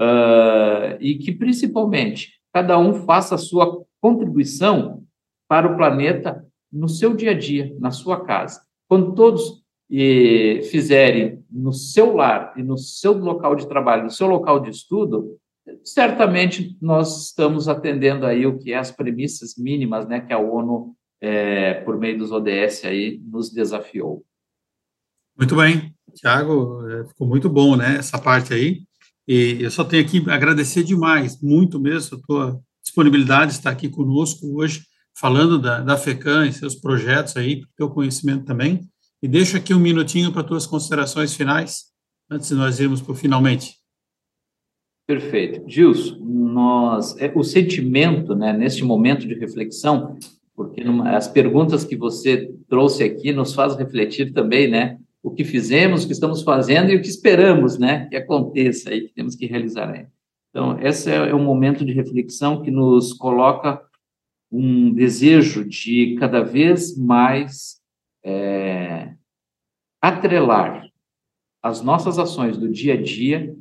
uh, 0.00 0.98
e 1.00 1.16
que, 1.18 1.30
principalmente, 1.30 2.32
cada 2.52 2.78
um 2.78 2.92
faça 3.04 3.36
a 3.36 3.38
sua 3.38 3.84
contribuição 4.00 5.04
para 5.48 5.70
o 5.70 5.76
planeta 5.76 6.44
no 6.72 6.88
seu 6.88 7.14
dia 7.14 7.30
a 7.30 7.34
dia, 7.34 7.74
na 7.78 7.90
sua 7.90 8.24
casa. 8.24 8.60
Quando 8.88 9.14
todos 9.14 9.62
eh, 9.90 10.62
fizerem 10.70 11.44
no 11.50 11.72
seu 11.72 12.14
lar 12.14 12.52
e 12.56 12.62
no 12.62 12.76
seu 12.76 13.12
local 13.12 13.54
de 13.54 13.68
trabalho, 13.68 14.04
no 14.04 14.10
seu 14.10 14.26
local 14.26 14.60
de 14.60 14.70
estudo, 14.70 15.38
certamente 15.84 16.76
nós 16.80 17.26
estamos 17.26 17.68
atendendo 17.68 18.26
aí 18.26 18.46
o 18.46 18.58
que 18.58 18.72
é 18.72 18.76
as 18.76 18.90
premissas 18.90 19.54
mínimas, 19.56 20.06
né, 20.06 20.20
que 20.20 20.32
a 20.32 20.38
ONU, 20.38 20.94
é, 21.20 21.74
por 21.74 21.98
meio 21.98 22.18
dos 22.18 22.30
ODS 22.30 22.84
aí, 22.84 23.20
nos 23.24 23.50
desafiou. 23.50 24.24
Muito 25.36 25.54
bem, 25.54 25.94
Tiago, 26.14 26.86
é, 26.88 27.04
ficou 27.06 27.26
muito 27.26 27.48
bom, 27.48 27.76
né, 27.76 27.96
essa 27.98 28.18
parte 28.18 28.54
aí. 28.54 28.82
E 29.26 29.58
eu 29.60 29.70
só 29.70 29.84
tenho 29.84 30.04
aqui 30.04 30.24
agradecer 30.30 30.84
demais, 30.84 31.40
muito 31.42 31.80
mesmo, 31.80 32.16
a 32.16 32.20
tua 32.26 32.60
disponibilidade 32.82 33.52
de 33.52 33.58
estar 33.58 33.70
aqui 33.70 33.88
conosco 33.88 34.46
hoje, 34.56 34.82
falando 35.18 35.58
da, 35.58 35.80
da 35.80 35.96
FECAM 35.96 36.46
e 36.46 36.52
seus 36.52 36.74
projetos 36.74 37.36
aí, 37.36 37.62
teu 37.76 37.88
conhecimento 37.88 38.44
também. 38.44 38.80
E 39.22 39.26
deixo 39.26 39.56
aqui 39.56 39.72
um 39.72 39.80
minutinho 39.80 40.30
para 40.30 40.44
tuas 40.44 40.66
considerações 40.66 41.34
finais, 41.34 41.86
antes 42.30 42.48
de 42.48 42.54
nós 42.54 42.78
irmos 42.78 43.00
para 43.00 43.12
o 43.12 43.14
finalmente. 43.14 43.76
Perfeito. 45.06 45.62
Gilson, 45.66 46.18
nós, 46.20 47.16
é, 47.18 47.32
o 47.34 47.42
sentimento, 47.42 48.34
né, 48.34 48.52
neste 48.52 48.84
momento 48.84 49.26
de 49.26 49.34
reflexão, 49.34 50.18
porque 50.54 50.82
numa, 50.84 51.16
as 51.16 51.28
perguntas 51.28 51.84
que 51.84 51.96
você 51.96 52.52
trouxe 52.68 53.04
aqui 53.04 53.32
nos 53.32 53.54
faz 53.54 53.76
refletir 53.76 54.32
também, 54.32 54.68
né, 54.68 54.98
o 55.22 55.30
que 55.30 55.44
fizemos, 55.44 56.04
o 56.04 56.06
que 56.06 56.12
estamos 56.12 56.42
fazendo 56.42 56.90
e 56.90 56.96
o 56.96 57.00
que 57.00 57.08
esperamos, 57.08 57.78
né, 57.78 58.06
que 58.10 58.16
aconteça 58.16 58.90
aí, 58.90 59.02
que 59.02 59.14
temos 59.14 59.34
que 59.34 59.46
realizar 59.46 59.90
aí. 59.90 60.06
Então, 60.50 60.78
esse 60.80 61.10
é, 61.10 61.16
é 61.16 61.34
um 61.34 61.44
momento 61.44 61.84
de 61.84 61.92
reflexão 61.92 62.62
que 62.62 62.70
nos 62.70 63.12
coloca 63.12 63.80
um 64.56 64.92
desejo 64.92 65.68
de 65.68 66.16
cada 66.18 66.42
vez 66.42 66.96
mais 66.96 67.78
é, 68.24 69.12
atrelar 70.00 70.88
as 71.62 71.82
nossas 71.82 72.18
ações 72.18 72.56
do 72.56 72.68
dia 72.68 72.94
a 72.94 73.02
dia 73.02 73.54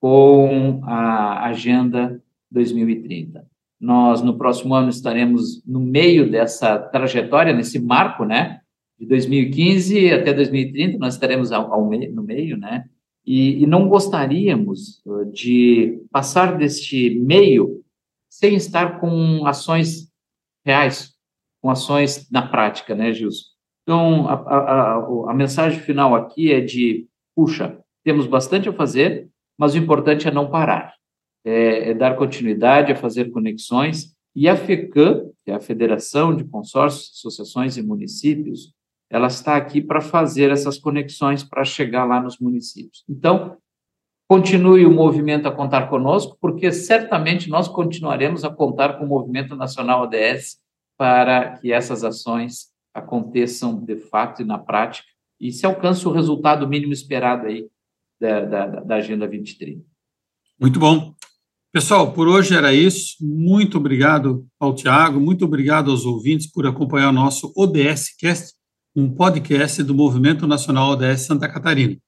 com 0.00 0.80
a 0.84 1.46
Agenda 1.46 2.22
2030. 2.50 3.46
Nós, 3.78 4.22
no 4.22 4.38
próximo 4.38 4.74
ano, 4.74 4.88
estaremos 4.88 5.62
no 5.66 5.80
meio 5.80 6.30
dessa 6.30 6.78
trajetória, 6.78 7.52
nesse 7.52 7.78
marco, 7.78 8.24
né, 8.24 8.60
de 8.98 9.06
2015 9.06 10.12
até 10.12 10.32
2030, 10.32 10.98
nós 10.98 11.14
estaremos 11.14 11.52
ao, 11.52 11.72
ao 11.72 11.88
meio, 11.88 12.14
no 12.14 12.22
meio, 12.22 12.56
né? 12.56 12.84
E, 13.24 13.62
e, 13.62 13.66
não 13.66 13.88
gostaríamos 13.88 15.02
uh, 15.06 15.30
de 15.30 16.02
passar 16.10 16.56
deste 16.56 17.18
meio 17.20 17.82
sem 18.28 18.54
estar 18.54 18.98
com 18.98 19.46
ações 19.46 20.09
reais, 20.64 21.14
com 21.60 21.70
ações 21.70 22.30
na 22.30 22.46
prática, 22.46 22.94
né, 22.94 23.12
Gilson? 23.12 23.44
Então, 23.82 24.28
a, 24.28 24.34
a, 24.34 25.30
a 25.30 25.34
mensagem 25.34 25.80
final 25.80 26.14
aqui 26.14 26.52
é 26.52 26.60
de, 26.60 27.06
puxa, 27.34 27.78
temos 28.04 28.26
bastante 28.26 28.68
a 28.68 28.72
fazer, 28.72 29.28
mas 29.58 29.74
o 29.74 29.78
importante 29.78 30.28
é 30.28 30.30
não 30.30 30.50
parar, 30.50 30.94
é, 31.44 31.90
é 31.90 31.94
dar 31.94 32.16
continuidade, 32.16 32.92
a 32.92 32.96
fazer 32.96 33.30
conexões, 33.30 34.14
e 34.34 34.48
a 34.48 34.56
FECAM, 34.56 35.30
que 35.44 35.50
é 35.50 35.54
a 35.54 35.60
Federação 35.60 36.34
de 36.34 36.44
Consórcios, 36.44 37.10
Associações 37.16 37.76
e 37.76 37.82
Municípios, 37.82 38.72
ela 39.10 39.26
está 39.26 39.56
aqui 39.56 39.82
para 39.82 40.00
fazer 40.00 40.52
essas 40.52 40.78
conexões 40.78 41.42
para 41.42 41.64
chegar 41.64 42.04
lá 42.04 42.22
nos 42.22 42.38
municípios. 42.38 43.04
Então, 43.08 43.56
continue 44.30 44.86
o 44.86 44.92
movimento 44.92 45.48
a 45.48 45.50
contar 45.50 45.88
conosco, 45.88 46.38
porque 46.40 46.70
certamente 46.70 47.50
nós 47.50 47.66
continuaremos 47.66 48.44
a 48.44 48.48
contar 48.48 48.96
com 48.96 49.04
o 49.04 49.08
Movimento 49.08 49.56
Nacional 49.56 50.02
ODS 50.02 50.56
para 50.96 51.58
que 51.58 51.72
essas 51.72 52.04
ações 52.04 52.68
aconteçam 52.94 53.84
de 53.84 53.96
fato 53.96 54.40
e 54.40 54.44
na 54.44 54.56
prática 54.56 55.08
e 55.40 55.50
se 55.50 55.66
alcance 55.66 56.06
o 56.06 56.12
resultado 56.12 56.68
mínimo 56.68 56.92
esperado 56.92 57.48
aí 57.48 57.66
da, 58.20 58.44
da, 58.44 58.66
da 58.66 58.94
Agenda 58.94 59.26
2030. 59.26 59.84
Muito 60.60 60.78
bom. 60.78 61.12
Pessoal, 61.72 62.12
por 62.12 62.28
hoje 62.28 62.54
era 62.54 62.72
isso. 62.72 63.16
Muito 63.20 63.78
obrigado 63.78 64.46
ao 64.60 64.72
Tiago, 64.72 65.18
muito 65.18 65.44
obrigado 65.44 65.90
aos 65.90 66.06
ouvintes 66.06 66.46
por 66.46 66.68
acompanhar 66.68 67.08
o 67.08 67.12
nosso 67.12 67.52
ODS 67.56 68.14
Cast 68.16 68.54
um 68.94 69.12
podcast 69.12 69.82
do 69.82 69.92
Movimento 69.92 70.46
Nacional 70.46 70.90
ODS 70.90 71.22
Santa 71.22 71.48
Catarina. 71.48 71.98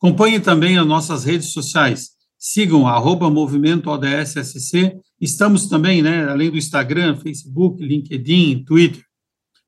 Acompanhe 0.00 0.40
também 0.40 0.78
as 0.78 0.86
nossas 0.86 1.24
redes 1.24 1.52
sociais. 1.52 2.10
Sigam 2.38 2.86
arroba 2.86 3.28
Movimento 3.28 3.90
ODS 3.90 4.34
SC. 4.34 4.96
Estamos 5.20 5.66
também, 5.66 6.00
né, 6.02 6.28
além 6.28 6.48
do 6.50 6.56
Instagram, 6.56 7.16
Facebook, 7.16 7.82
LinkedIn, 7.82 8.62
Twitter. 8.64 9.02